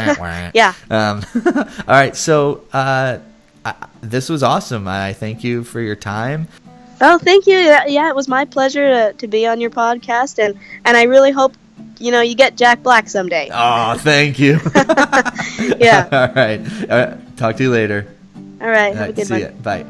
Yeah. 0.54 0.74
Um, 0.90 1.22
all 1.46 1.64
right. 1.86 2.16
So 2.16 2.64
uh, 2.72 3.18
I, 3.64 3.74
this 4.00 4.28
was 4.28 4.42
awesome. 4.42 4.88
I 4.88 5.12
thank 5.12 5.44
you 5.44 5.62
for 5.62 5.80
your 5.80 5.96
time. 5.96 6.48
Oh, 7.00 7.16
thank 7.18 7.46
you. 7.46 7.56
Yeah, 7.56 7.86
yeah, 7.86 8.08
it 8.10 8.16
was 8.16 8.28
my 8.28 8.44
pleasure 8.44 8.86
to, 8.88 9.12
to 9.18 9.26
be 9.26 9.46
on 9.46 9.60
your 9.60 9.70
podcast, 9.70 10.38
and 10.44 10.58
and 10.84 10.96
I 10.96 11.04
really 11.04 11.30
hope 11.30 11.54
you 11.98 12.10
know 12.10 12.20
you 12.20 12.34
get 12.34 12.56
Jack 12.56 12.82
Black 12.82 13.08
someday. 13.08 13.48
Oh, 13.52 13.96
thank 13.98 14.38
you. 14.38 14.58
Yeah. 15.78 16.08
all 16.12 16.34
right. 16.34 16.60
All 16.90 16.98
right. 16.98 17.36
Talk 17.36 17.56
to 17.56 17.62
you 17.62 17.70
later. 17.70 18.06
All 18.60 18.68
right, 18.68 18.88
All 18.88 18.94
have 18.94 19.08
a 19.10 19.12
good 19.12 19.26
see 19.26 19.34
one. 19.34 19.42
ya. 19.42 19.48
Bye. 19.62 19.84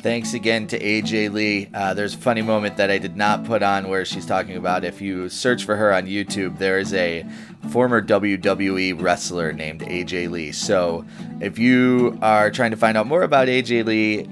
Thanks 0.00 0.32
again 0.32 0.66
to 0.68 0.78
AJ 0.78 1.32
Lee. 1.32 1.68
Uh, 1.74 1.92
there's 1.92 2.14
a 2.14 2.18
funny 2.18 2.40
moment 2.40 2.78
that 2.78 2.90
I 2.90 2.96
did 2.98 3.16
not 3.16 3.44
put 3.44 3.62
on 3.62 3.88
where 3.88 4.04
she's 4.06 4.24
talking 4.24 4.56
about 4.56 4.82
if 4.84 5.02
you 5.02 5.28
search 5.28 5.64
for 5.64 5.76
her 5.76 5.92
on 5.92 6.06
YouTube, 6.06 6.56
there 6.58 6.78
is 6.78 6.94
a 6.94 7.26
former 7.68 8.00
WWE 8.00 9.00
wrestler 9.00 9.52
named 9.52 9.82
AJ 9.82 10.30
Lee. 10.30 10.52
So 10.52 11.04
if 11.40 11.58
you 11.58 12.18
are 12.22 12.50
trying 12.50 12.70
to 12.70 12.78
find 12.78 12.96
out 12.96 13.06
more 13.06 13.22
about 13.22 13.48
AJ 13.48 13.84
Lee, 13.84 14.26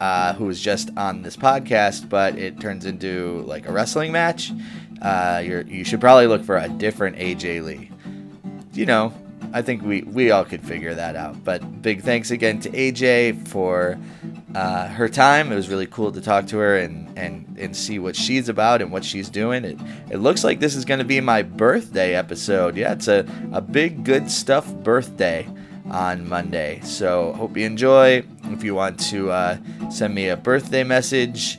uh, 0.00 0.32
who 0.32 0.46
was 0.46 0.58
just 0.60 0.88
on 0.96 1.20
this 1.20 1.36
podcast, 1.36 2.08
but 2.08 2.38
it 2.38 2.58
turns 2.58 2.86
into 2.86 3.42
like 3.46 3.68
a 3.68 3.72
wrestling 3.72 4.12
match, 4.12 4.52
uh, 5.02 5.42
you 5.44 5.84
should 5.84 6.00
probably 6.00 6.26
look 6.26 6.44
for 6.44 6.56
a 6.56 6.68
different 6.68 7.16
AJ 7.16 7.64
Lee. 7.64 7.90
You 8.72 8.86
know, 8.86 9.12
I 9.52 9.62
think 9.62 9.82
we, 9.82 10.02
we 10.02 10.30
all 10.30 10.44
could 10.44 10.64
figure 10.64 10.94
that 10.94 11.16
out. 11.16 11.42
But 11.44 11.82
big 11.82 12.02
thanks 12.02 12.30
again 12.30 12.60
to 12.60 12.70
AJ 12.70 13.48
for 13.48 13.98
uh, 14.54 14.88
her 14.88 15.08
time. 15.08 15.50
It 15.50 15.56
was 15.56 15.68
really 15.68 15.86
cool 15.86 16.12
to 16.12 16.20
talk 16.20 16.46
to 16.48 16.58
her 16.58 16.76
and, 16.76 17.18
and, 17.18 17.56
and 17.58 17.76
see 17.76 17.98
what 17.98 18.14
she's 18.14 18.48
about 18.48 18.80
and 18.82 18.92
what 18.92 19.04
she's 19.04 19.28
doing. 19.28 19.64
It, 19.64 19.78
it 20.10 20.18
looks 20.18 20.44
like 20.44 20.60
this 20.60 20.76
is 20.76 20.84
going 20.84 20.98
to 20.98 21.04
be 21.04 21.20
my 21.20 21.42
birthday 21.42 22.14
episode. 22.14 22.76
Yeah, 22.76 22.92
it's 22.92 23.08
a, 23.08 23.26
a 23.52 23.60
big, 23.60 24.04
good 24.04 24.30
stuff 24.30 24.72
birthday 24.74 25.48
on 25.90 26.28
Monday. 26.28 26.80
So 26.84 27.32
hope 27.32 27.56
you 27.56 27.66
enjoy. 27.66 28.22
If 28.44 28.62
you 28.62 28.74
want 28.74 29.00
to 29.10 29.30
uh, 29.30 29.58
send 29.90 30.14
me 30.14 30.28
a 30.28 30.36
birthday 30.36 30.84
message, 30.84 31.58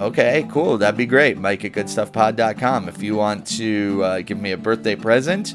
okay, 0.00 0.46
cool. 0.50 0.78
That'd 0.78 0.98
be 0.98 1.06
great. 1.06 1.38
Mike 1.38 1.64
at 1.64 1.72
goodstuffpod.com. 1.72 2.88
If 2.88 3.02
you 3.02 3.14
want 3.16 3.46
to 3.58 4.02
uh, 4.02 4.20
give 4.22 4.38
me 4.38 4.52
a 4.52 4.56
birthday 4.56 4.96
present, 4.96 5.54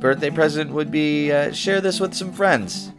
birthday 0.00 0.30
present 0.30 0.72
would 0.72 0.90
be 0.90 1.30
uh, 1.30 1.52
share 1.52 1.80
this 1.80 2.00
with 2.00 2.14
some 2.14 2.32
friends. 2.32 2.90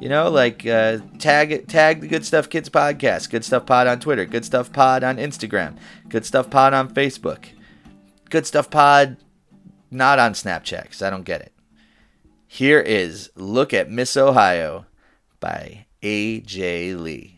You 0.00 0.08
know, 0.10 0.28
like 0.28 0.66
uh, 0.66 0.98
tag 1.18 1.66
tag 1.68 2.00
the 2.00 2.08
Good 2.08 2.26
Stuff 2.26 2.50
Kids 2.50 2.68
podcast, 2.68 3.30
Good 3.30 3.44
Stuff 3.44 3.64
Pod 3.64 3.86
on 3.86 4.00
Twitter, 4.00 4.26
Good 4.26 4.44
Stuff 4.44 4.72
Pod 4.72 5.02
on 5.02 5.16
Instagram, 5.16 5.78
Good 6.08 6.26
Stuff 6.26 6.50
Pod 6.50 6.74
on 6.74 6.92
Facebook, 6.92 7.46
Good 8.28 8.46
Stuff 8.46 8.70
Pod 8.70 9.16
not 9.90 10.18
on 10.18 10.32
Snapchat 10.32 10.82
because 10.82 11.02
I 11.02 11.08
don't 11.08 11.24
get 11.24 11.40
it. 11.40 11.52
Here 12.46 12.80
is 12.80 13.30
Look 13.34 13.72
at 13.72 13.90
Miss 13.90 14.16
Ohio 14.16 14.86
by 15.40 15.86
A.J. 16.02 16.94
Lee. 16.94 17.33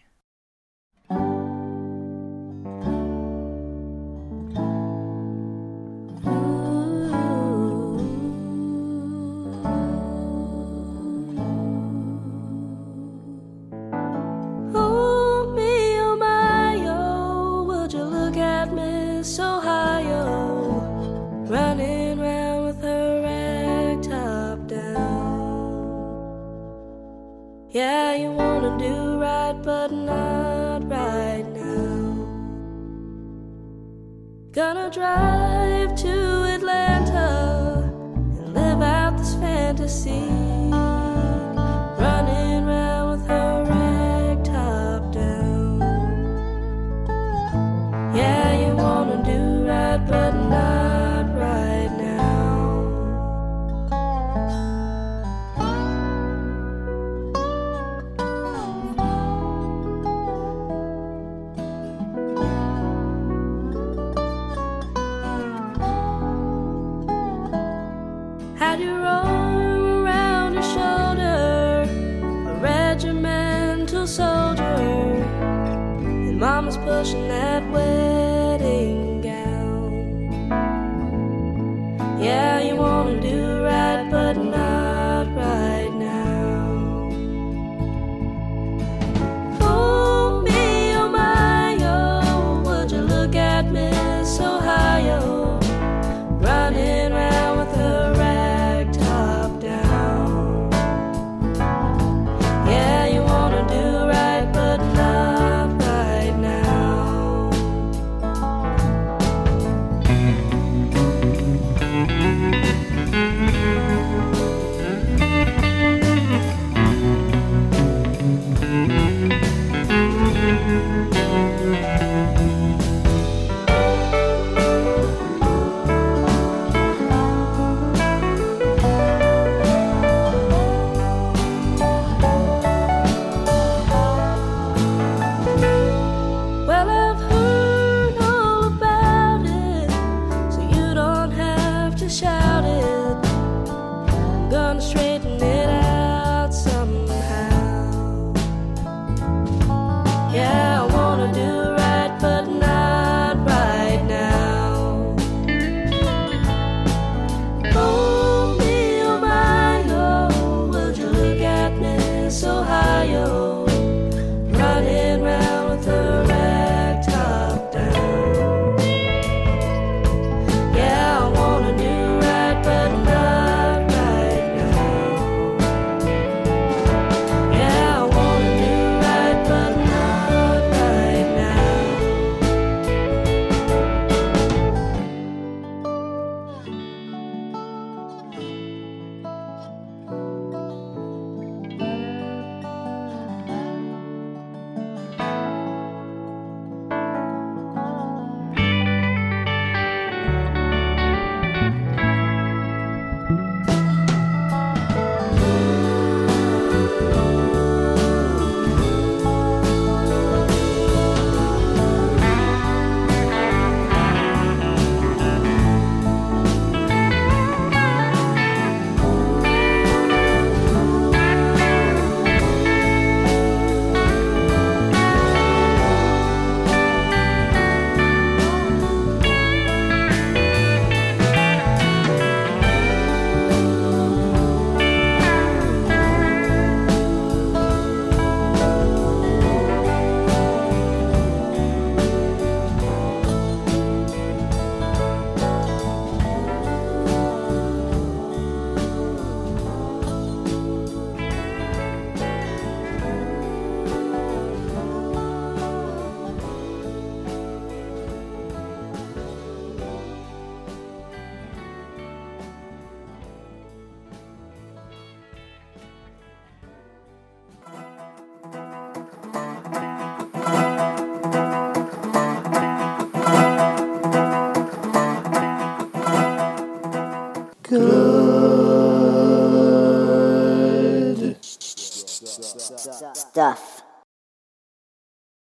Stuff. 283.37 283.86